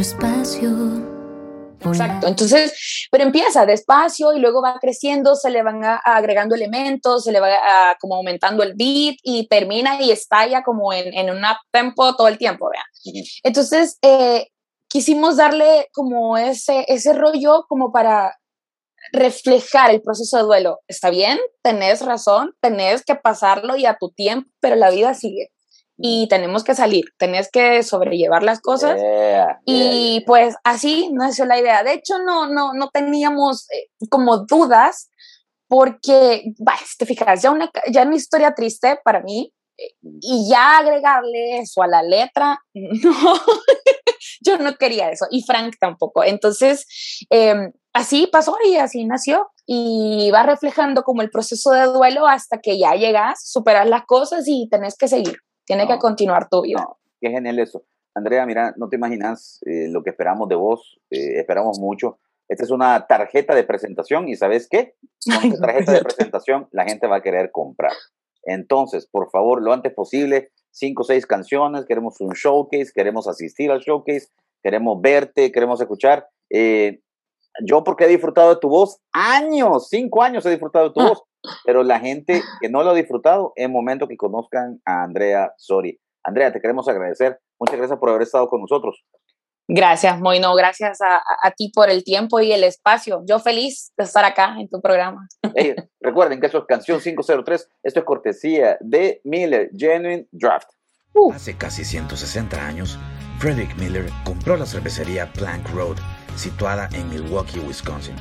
Nuestro 0.01 0.27
espacio. 0.29 0.71
Exacto. 1.83 2.27
Entonces, 2.27 3.09
pero 3.11 3.25
empieza 3.25 3.65
despacio 3.67 4.33
y 4.35 4.39
luego 4.39 4.63
va 4.63 4.79
creciendo, 4.81 5.35
se 5.35 5.51
le 5.51 5.63
van 5.63 5.83
a- 5.85 5.97
agregando 5.97 6.55
elementos, 6.55 7.25
se 7.25 7.33
le 7.33 7.41
va 7.41 7.49
a- 7.55 7.97
como 8.01 8.17
aumentando 8.17 8.63
el 8.63 8.75
beat 8.75 9.17
y 9.23 9.47
termina 9.49 10.01
y 10.01 10.11
estalla 10.11 10.63
como 10.63 10.93
en, 10.93 11.13
en 11.15 11.31
un 11.31 11.39
up 11.39 11.57
tempo 11.71 12.15
todo 12.17 12.29
el 12.29 12.39
tiempo, 12.39 12.71
¿vea? 12.71 12.83
Ujú. 13.07 13.25
Entonces, 13.43 13.99
eh, 14.03 14.49
quisimos 14.89 15.37
darle 15.37 15.89
como 15.93 16.37
ese, 16.37 16.85
ese 16.89 17.13
rollo 17.15 17.65
como 17.69 17.93
para 17.93 18.37
reflejar 19.13 19.91
el 19.91 20.03
proceso 20.03 20.37
de 20.37 20.43
duelo. 20.45 20.81
Está 20.87 21.09
bien, 21.11 21.39
tenés 21.63 22.03
razón, 22.03 22.55
tenés 22.61 23.03
que 23.05 23.15
pasarlo 23.15 23.77
y 23.77 23.87
a 23.87 23.97
tu 23.99 24.11
tiempo, 24.11 24.51
pero 24.61 24.77
la 24.77 24.91
vida 24.91 25.15
sigue. 25.15 25.51
Y 26.03 26.29
tenemos 26.29 26.65
que 26.65 26.75
salir, 26.75 27.05
tenés 27.19 27.51
que 27.51 27.83
sobrellevar 27.83 28.43
las 28.43 28.61
cosas 28.61 28.99
Yeah, 28.99 29.61
y 29.67 30.15
yeah, 30.15 30.23
pues 30.27 30.57
así 30.65 31.11
nació 31.13 31.45
la 31.45 31.59
idea. 31.59 31.83
De 31.83 31.93
hecho, 31.93 32.19
no, 32.19 32.49
no, 32.49 32.73
no 32.73 32.89
teníamos 32.89 33.69
eh, 33.71 33.91
como 34.09 34.39
dudas 34.47 35.11
porque, 35.69 36.53
bah, 36.59 36.79
te 36.99 37.07
fijas, 37.07 37.43
ya 37.43 37.51
una, 37.51 37.71
ya 37.93 38.03
una 38.03 38.17
historia 38.17 38.55
triste 38.55 38.99
para 39.05 39.21
mí 39.21 39.53
eh, 39.79 39.95
y 40.03 40.49
ya 40.51 40.79
agregarle 40.79 41.59
eso 41.59 41.83
a 41.83 41.87
la 41.87 42.03
letra, 42.03 42.59
no, 42.75 43.41
yo 44.41 44.59
no 44.59 44.75
quería 44.77 45.11
eso 45.11 45.27
y 45.31 45.43
Frank 45.43 45.75
tampoco. 45.79 46.25
Entonces, 46.25 46.87
eh, 47.31 47.71
así 47.93 48.27
pasó 48.27 48.57
y 48.65 48.77
así 48.77 49.05
nació 49.05 49.49
y 49.67 50.31
va 50.33 50.43
reflejando 50.43 51.03
como 51.03 51.23
el 51.23 51.31
proceso 51.31 51.71
de 51.71 51.85
duelo 51.85 52.27
hasta 52.27 52.59
que 52.59 52.79
ya 52.79 52.95
llegas, 52.95 53.49
superas 53.49 53.89
las 53.89 54.05
cosas 54.07 54.45
y 54.47 54.69
tenés 54.69 54.97
que 54.97 55.07
seguir, 55.07 55.39
tiene 55.71 55.87
que 55.87 55.93
No, 55.93 55.99
continuar 56.01 56.49
tu 56.49 56.63
vida. 56.63 56.81
No, 56.81 56.99
qué 57.21 57.31
genial 57.31 57.61
eso. 57.61 57.85
Andrea, 58.13 58.45
mira, 58.45 58.75
no 58.77 58.89
te 58.89 58.97
imaginas 58.97 59.61
eh, 59.67 59.87
lo 59.89 60.03
que 60.03 60.11
esperamos 60.11 60.49
de 60.49 60.57
vos, 60.57 60.99
eh, 61.11 61.39
esperamos 61.39 61.79
mucho. 61.79 62.19
Esta 62.49 62.65
es 62.65 62.73
una 62.73 63.07
tarjeta 63.07 63.55
de 63.55 63.63
presentación 63.63 64.29
y 64.29 64.35
¿sabes 64.35 64.69
qué? 64.69 64.95
Con 65.25 65.45
esta 65.45 65.67
tarjeta 65.67 65.93
de 65.93 66.03
presentación 66.03 66.69
la 66.73 66.85
gente 66.85 67.07
va 67.07 67.19
a 67.19 67.23
querer 67.23 67.53
comprar. 67.53 67.93
Entonces, 68.43 69.07
por 69.07 69.31
favor, 69.31 69.63
lo 69.63 69.73
antes 69.73 69.95
posible, 69.95 70.51
cinco 70.73 71.03
o 71.03 71.05
seis 71.05 71.25
canciones, 71.25 71.85
queremos 71.87 72.21
un 72.21 72.33
showcase, 72.33 72.91
queremos 72.93 73.29
asistir 73.29 73.71
al 73.71 73.79
showcase, 73.79 74.27
queremos 74.65 75.01
verte, 75.01 75.53
queremos 75.53 75.81
escuchar. 75.81 76.27
Eh, 76.51 77.01
yo 77.65 77.85
porque 77.85 78.07
he 78.07 78.09
disfrutado 78.09 78.55
de 78.55 78.61
tu 78.61 78.69
voz, 78.69 78.99
años, 79.13 79.89
cinco 79.89 80.21
años 80.23 80.45
he 80.47 80.51
disfrutado 80.51 80.89
de 80.89 80.95
tu 80.95 81.01
voz, 81.01 81.23
pero 81.65 81.83
la 81.83 82.01
gente 82.01 82.43
que 82.61 82.69
no 82.69 82.83
lo 82.83 82.91
ha 82.91 82.95
disfrutado, 82.95 83.53
es 83.57 83.69
momento 83.69 84.09
que 84.09 84.17
conozcan 84.17 84.81
a 84.85 85.03
Andrea 85.03 85.53
Sori. 85.57 85.99
Andrea, 86.23 86.53
te 86.53 86.61
queremos 86.61 86.89
agradecer. 86.89 87.41
Muchas 87.59 87.77
gracias 87.77 87.99
por 87.99 88.11
haber 88.11 88.23
estado 88.23 88.49
con 88.49 88.61
nosotros. 88.61 89.05
Gracias, 89.73 90.19
Moino. 90.19 90.53
Gracias 90.57 90.99
a, 91.01 91.51
ti 91.53 91.71
por 91.73 91.91
el 91.91 92.03
tiempo 92.03 92.41
y 92.41 92.51
el 92.51 92.65
espacio. 92.65 93.23
Yo 93.25 93.39
feliz 93.39 93.93
de 93.97 94.03
estar 94.05 94.25
acá 94.25 94.57
en 94.59 94.69
tu 94.69 94.81
programa. 94.81 95.29
recuerden 96.01 96.41
que 96.41 96.47
esto 96.47 96.59
es 96.59 96.65
Canción 96.65 97.01
503. 97.01 97.69
Esto 97.85 98.01
es 98.01 98.05
cortesía 98.05 98.77
de 98.81 99.21
Miller 99.23 99.71
Genuine 99.77 100.27
Draft. 100.33 100.71
Uh. 101.15 101.33
Hace 101.33 101.57
casi 101.57 101.85
160 101.85 102.67
años, 102.67 102.99
Frederick 103.39 103.77
Miller 103.77 104.07
compró 104.25 104.57
la 104.57 104.67
cervecería 104.67 105.33
Plank 105.33 105.69
Road, 105.71 105.97
situada 106.35 106.89
en 106.93 107.09
Milwaukee, 107.09 107.61
Wisconsin. 107.61 108.17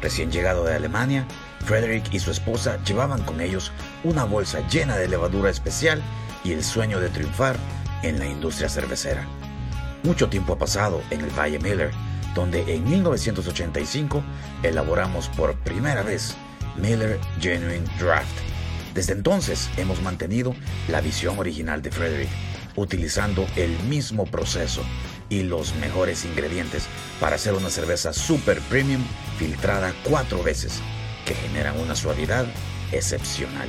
Recién 0.00 0.30
llegado 0.30 0.64
de 0.64 0.76
Alemania, 0.76 1.26
Frederick 1.66 2.14
y 2.14 2.20
su 2.20 2.30
esposa 2.30 2.78
llevaban 2.84 3.22
con 3.24 3.40
ellos 3.40 3.72
una 4.04 4.24
bolsa 4.24 4.66
llena 4.68 4.96
de 4.96 5.08
levadura 5.08 5.50
especial 5.50 6.00
y 6.44 6.52
el 6.52 6.62
sueño 6.62 7.00
de 7.00 7.08
triunfar 7.08 7.56
en 8.02 8.20
la 8.20 8.26
industria 8.26 8.68
cervecera. 8.68 9.26
Mucho 10.04 10.28
tiempo 10.28 10.52
ha 10.52 10.58
pasado 10.58 11.02
en 11.10 11.22
el 11.22 11.30
Valle 11.30 11.58
Miller, 11.58 11.90
donde 12.36 12.72
en 12.72 12.84
1985 12.84 14.22
elaboramos 14.62 15.28
por 15.30 15.56
primera 15.56 16.02
vez 16.04 16.36
Miller 16.76 17.18
Genuine 17.40 17.84
Draft. 17.98 18.38
Desde 18.94 19.14
entonces 19.14 19.68
hemos 19.76 20.00
mantenido 20.02 20.54
la 20.88 21.00
visión 21.00 21.36
original 21.38 21.82
de 21.82 21.90
Frederick, 21.90 22.30
utilizando 22.76 23.44
el 23.56 23.76
mismo 23.88 24.24
proceso 24.24 24.82
y 25.28 25.42
los 25.42 25.74
mejores 25.76 26.24
ingredientes 26.24 26.86
para 27.18 27.36
hacer 27.36 27.54
una 27.54 27.70
cerveza 27.70 28.12
super 28.12 28.60
premium 28.62 29.02
filtrada 29.38 29.92
cuatro 30.04 30.42
veces, 30.42 30.80
que 31.26 31.34
generan 31.34 31.78
una 31.78 31.94
suavidad 31.94 32.46
excepcional. 32.92 33.68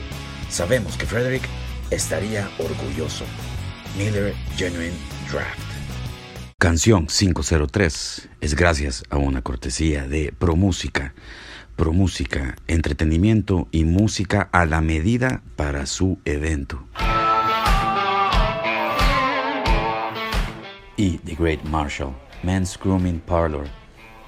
Sabemos 0.49 0.95
que 0.95 1.05
Frederick 1.05 1.43
estaría 1.89 2.49
orgulloso. 2.59 3.25
Miller 3.97 4.33
Genuine 4.55 4.93
Draft. 5.29 5.59
Canción 6.59 7.07
503 7.07 8.29
es 8.41 8.55
gracias 8.55 9.03
a 9.09 9.17
una 9.17 9.41
cortesía 9.41 10.07
de 10.07 10.31
ProMúsica. 10.37 11.13
ProMúsica, 11.75 12.55
entretenimiento 12.67 13.67
y 13.71 13.85
música 13.85 14.49
a 14.51 14.65
la 14.65 14.81
medida 14.81 15.43
para 15.55 15.85
su 15.85 16.19
evento. 16.25 16.87
Y 20.95 21.19
The 21.19 21.35
Great 21.35 21.63
Marshall, 21.65 22.15
Men's 22.41 22.77
Grooming 22.79 23.19
Parlor. 23.19 23.67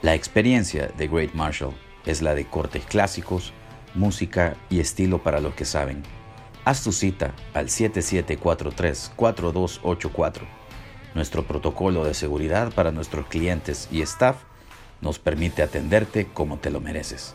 La 0.04 0.14
experiencia 0.14 0.88
de 0.98 1.08
Great 1.08 1.34
Marshall 1.34 1.74
es 2.10 2.22
la 2.22 2.36
de 2.36 2.46
cortes 2.46 2.86
clásicos, 2.86 3.54
música 3.96 4.56
y 4.70 4.80
estilo 4.80 5.24
para 5.24 5.40
los 5.40 5.56
que 5.56 5.66
saben. 5.66 6.04
Haz 6.66 6.84
tu 6.84 6.92
cita 6.92 7.34
al 7.54 7.68
7743-4284 7.68 10.60
nuestro 11.16 11.44
protocolo 11.44 12.06
de 12.06 12.14
seguridad 12.14 12.72
para 12.74 12.92
nuestros 12.92 13.28
clientes 13.28 13.88
y 13.92 14.02
staff 14.02 14.38
nos 15.02 15.20
permite 15.20 15.64
atenderte 15.64 16.28
como 16.28 16.58
te 16.58 16.70
lo 16.70 16.82
mereces. 16.82 17.34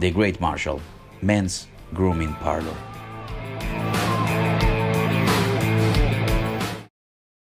The 0.00 0.10
Great 0.10 0.40
Marshall, 0.40 0.80
Men's 1.22 1.68
Grooming 1.92 2.34
Parlor. 2.34 2.74